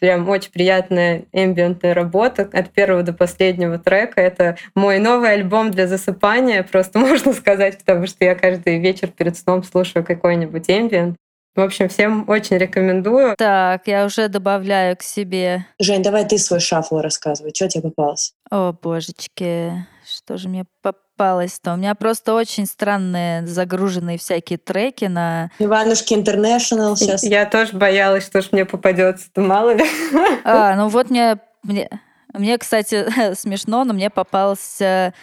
прям 0.00 0.28
очень 0.28 0.50
приятная 0.50 1.24
эмбиентная 1.32 1.94
работа 1.94 2.48
от 2.52 2.70
первого 2.70 3.02
до 3.02 3.12
последнего 3.12 3.78
трека. 3.78 4.20
Это 4.20 4.56
мой 4.74 4.98
новый 4.98 5.32
альбом 5.32 5.70
для 5.70 5.86
засыпания, 5.86 6.62
просто 6.62 6.98
можно 6.98 7.32
сказать, 7.32 7.78
потому 7.78 8.06
что 8.06 8.24
я 8.24 8.34
каждый 8.34 8.78
вечер 8.78 9.08
перед 9.08 9.36
сном 9.36 9.62
слушаю 9.62 10.04
какой-нибудь 10.04 10.68
эмбиент. 10.68 11.16
В 11.54 11.60
общем, 11.60 11.88
всем 11.88 12.28
очень 12.28 12.58
рекомендую. 12.58 13.34
Так, 13.38 13.86
я 13.86 14.04
уже 14.04 14.28
добавляю 14.28 14.94
к 14.94 15.02
себе. 15.02 15.64
Жень, 15.78 16.02
давай 16.02 16.28
ты 16.28 16.36
свой 16.36 16.60
шафл 16.60 16.98
рассказывай. 16.98 17.52
Что 17.54 17.66
тебе 17.66 17.84
попалось? 17.84 18.34
О, 18.50 18.74
божечки, 18.74 19.72
что 20.04 20.36
же 20.36 20.50
мне 20.50 20.66
попалось? 20.82 21.05
Попалась-то? 21.16 21.74
У 21.74 21.76
меня 21.76 21.94
просто 21.94 22.34
очень 22.34 22.66
странные 22.66 23.46
загруженные 23.46 24.18
всякие 24.18 24.58
треки 24.58 25.06
на... 25.06 25.50
Иванушки 25.58 26.14
Интернешнл 26.14 26.96
сейчас. 26.96 27.22
Я 27.22 27.46
тоже 27.46 27.72
боялась, 27.72 28.26
что 28.26 28.42
ж 28.42 28.48
мне 28.52 28.64
попадется, 28.64 29.28
то 29.32 29.40
мало 29.40 29.74
ли. 29.74 29.84
А, 30.44 30.76
ну 30.76 30.88
вот 30.88 31.10
мне, 31.10 31.38
мне, 31.62 31.88
мне 32.32 32.58
кстати, 32.58 33.06
смешно, 33.34 33.84
но 33.84 33.92
мне 33.94 34.10
попался 34.10 35.14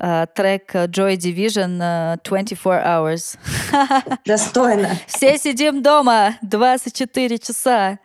Uh, 0.00 0.28
трек 0.32 0.72
Joy 0.72 1.16
Division 1.16 1.80
uh, 1.80 2.18
24 2.22 2.76
Hours. 2.84 3.36
Достойно. 4.24 4.90
Все 5.08 5.36
сидим 5.38 5.82
дома 5.82 6.36
24 6.42 7.38
часа. 7.38 7.98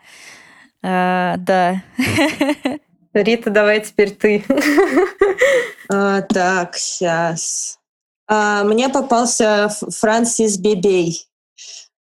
Uh, 0.81 1.37
да. 1.37 1.83
Рита, 3.13 3.49
давай 3.49 3.81
теперь 3.81 4.11
ты. 4.11 4.43
А, 5.89 6.21
так, 6.21 6.77
сейчас. 6.77 7.77
А, 8.25 8.63
мне 8.63 8.87
попался 8.87 9.69
Франсис 9.69 10.57
Бебей. 10.57 11.27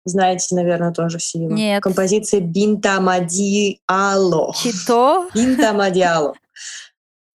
Знаете, 0.04 0.54
наверное, 0.54 0.92
тоже 0.92 1.18
все 1.18 1.40
его. 1.40 1.56
Нет. 1.56 1.82
Композиция 1.82 2.42
Бинта 2.42 3.00
Мадиало. 3.00 4.54
Чито? 4.54 5.30
Бинта 5.34 5.74
Мадиало. 5.74 6.36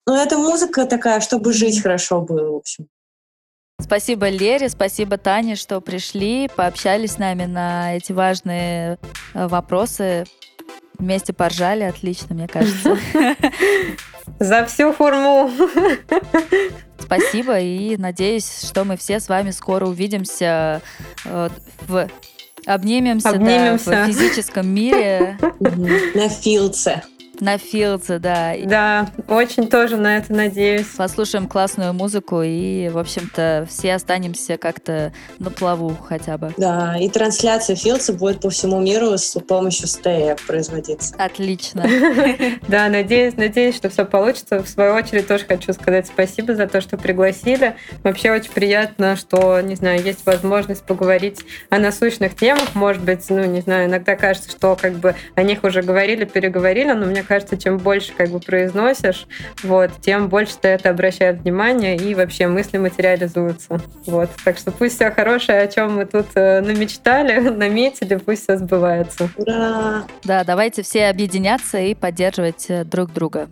Ну, 0.05 0.15
это 0.15 0.37
музыка 0.37 0.85
такая, 0.85 1.19
чтобы 1.19 1.51
жить 1.51 1.81
хорошо 1.81 2.21
было, 2.21 2.51
в 2.51 2.55
общем. 2.57 2.87
Спасибо 3.81 4.29
Лере, 4.29 4.69
спасибо 4.69 5.17
Тане, 5.17 5.55
что 5.55 5.81
пришли, 5.81 6.49
пообщались 6.55 7.13
с 7.13 7.17
нами 7.17 7.45
на 7.45 7.97
эти 7.97 8.13
важные 8.13 8.97
э, 9.33 9.47
вопросы. 9.47 10.25
Вместе 10.97 11.33
поржали, 11.33 11.83
отлично, 11.83 12.35
мне 12.35 12.47
кажется. 12.47 12.97
За 14.39 14.65
всю 14.65 14.93
хурму. 14.93 15.51
Спасибо 16.99 17.59
и 17.59 17.97
надеюсь, 17.97 18.63
что 18.63 18.83
мы 18.83 18.97
все 18.97 19.19
с 19.19 19.29
вами 19.29 19.51
скоро 19.51 19.85
увидимся 19.85 20.81
э, 21.25 21.49
в 21.87 22.09
обнимемся, 22.65 23.29
обнимемся. 23.29 23.91
Да, 23.91 24.05
в 24.05 24.07
физическом 24.07 24.67
мире. 24.67 25.37
На 25.59 26.29
филце. 26.29 27.03
На 27.41 27.57
Филдсе, 27.57 28.19
да. 28.19 28.53
Да, 28.63 29.09
очень 29.27 29.67
тоже 29.67 29.97
на 29.97 30.17
это 30.17 30.33
надеюсь. 30.33 30.87
Послушаем 30.97 31.47
классную 31.47 31.93
музыку 31.93 32.41
и, 32.41 32.89
в 32.89 32.97
общем-то, 32.97 33.67
все 33.69 33.95
останемся 33.95 34.57
как-то 34.57 35.11
на 35.39 35.49
плаву 35.49 35.95
хотя 36.07 36.37
бы. 36.37 36.53
Да, 36.57 36.95
и 36.97 37.09
трансляция 37.09 37.75
Филдса 37.75 38.13
будет 38.13 38.41
по 38.41 38.49
всему 38.49 38.79
миру 38.79 39.17
с 39.17 39.39
помощью 39.41 39.87
стея 39.87 40.37
производиться. 40.47 41.15
Отлично. 41.17 41.85
Да, 42.67 42.89
надеюсь, 42.89 43.35
надеюсь, 43.37 43.75
что 43.75 43.89
все 43.89 44.05
получится. 44.05 44.63
В 44.63 44.67
свою 44.67 44.93
очередь 44.93 45.27
тоже 45.27 45.45
хочу 45.45 45.73
сказать 45.73 46.07
спасибо 46.07 46.55
за 46.55 46.67
то, 46.67 46.81
что 46.81 46.97
пригласили. 46.97 47.75
Вообще 48.03 48.31
очень 48.31 48.51
приятно, 48.51 49.15
что, 49.15 49.61
не 49.61 49.75
знаю, 49.75 50.01
есть 50.01 50.25
возможность 50.25 50.83
поговорить 50.83 51.41
о 51.69 51.79
насущных 51.79 52.35
темах. 52.35 52.75
Может 52.75 53.03
быть, 53.03 53.29
ну, 53.29 53.43
не 53.45 53.61
знаю, 53.61 53.87
иногда 53.87 54.15
кажется, 54.15 54.51
что 54.51 54.75
как 54.75 54.93
бы 54.93 55.15
о 55.35 55.43
них 55.43 55.63
уже 55.63 55.81
говорили, 55.81 56.25
переговорили, 56.25 56.91
но 56.91 57.05
мне 57.05 57.23
кажется, 57.25 57.57
чем 57.57 57.77
больше 57.77 58.13
как 58.13 58.29
бы 58.29 58.39
произносишь, 58.39 59.27
вот, 59.63 59.91
тем 60.01 60.29
больше 60.29 60.55
ты 60.59 60.69
это 60.69 60.89
обращает 60.89 61.41
внимание 61.41 61.97
и 61.97 62.15
вообще 62.15 62.47
мысли 62.47 62.77
материализуются. 62.77 63.81
Вот. 64.05 64.29
Так 64.43 64.57
что 64.57 64.71
пусть 64.71 64.95
все 64.95 65.11
хорошее, 65.11 65.61
о 65.61 65.67
чем 65.67 65.95
мы 65.95 66.05
тут 66.05 66.27
э, 66.35 66.61
намечтали, 66.61 67.49
наметили, 67.49 68.15
пусть 68.15 68.43
все 68.43 68.57
сбывается. 68.57 69.29
Ура! 69.37 70.03
Да, 70.23 70.43
давайте 70.43 70.83
все 70.83 71.07
объединяться 71.07 71.79
и 71.79 71.93
поддерживать 71.95 72.65
э, 72.69 72.83
друг 72.83 73.11
друга. 73.13 73.47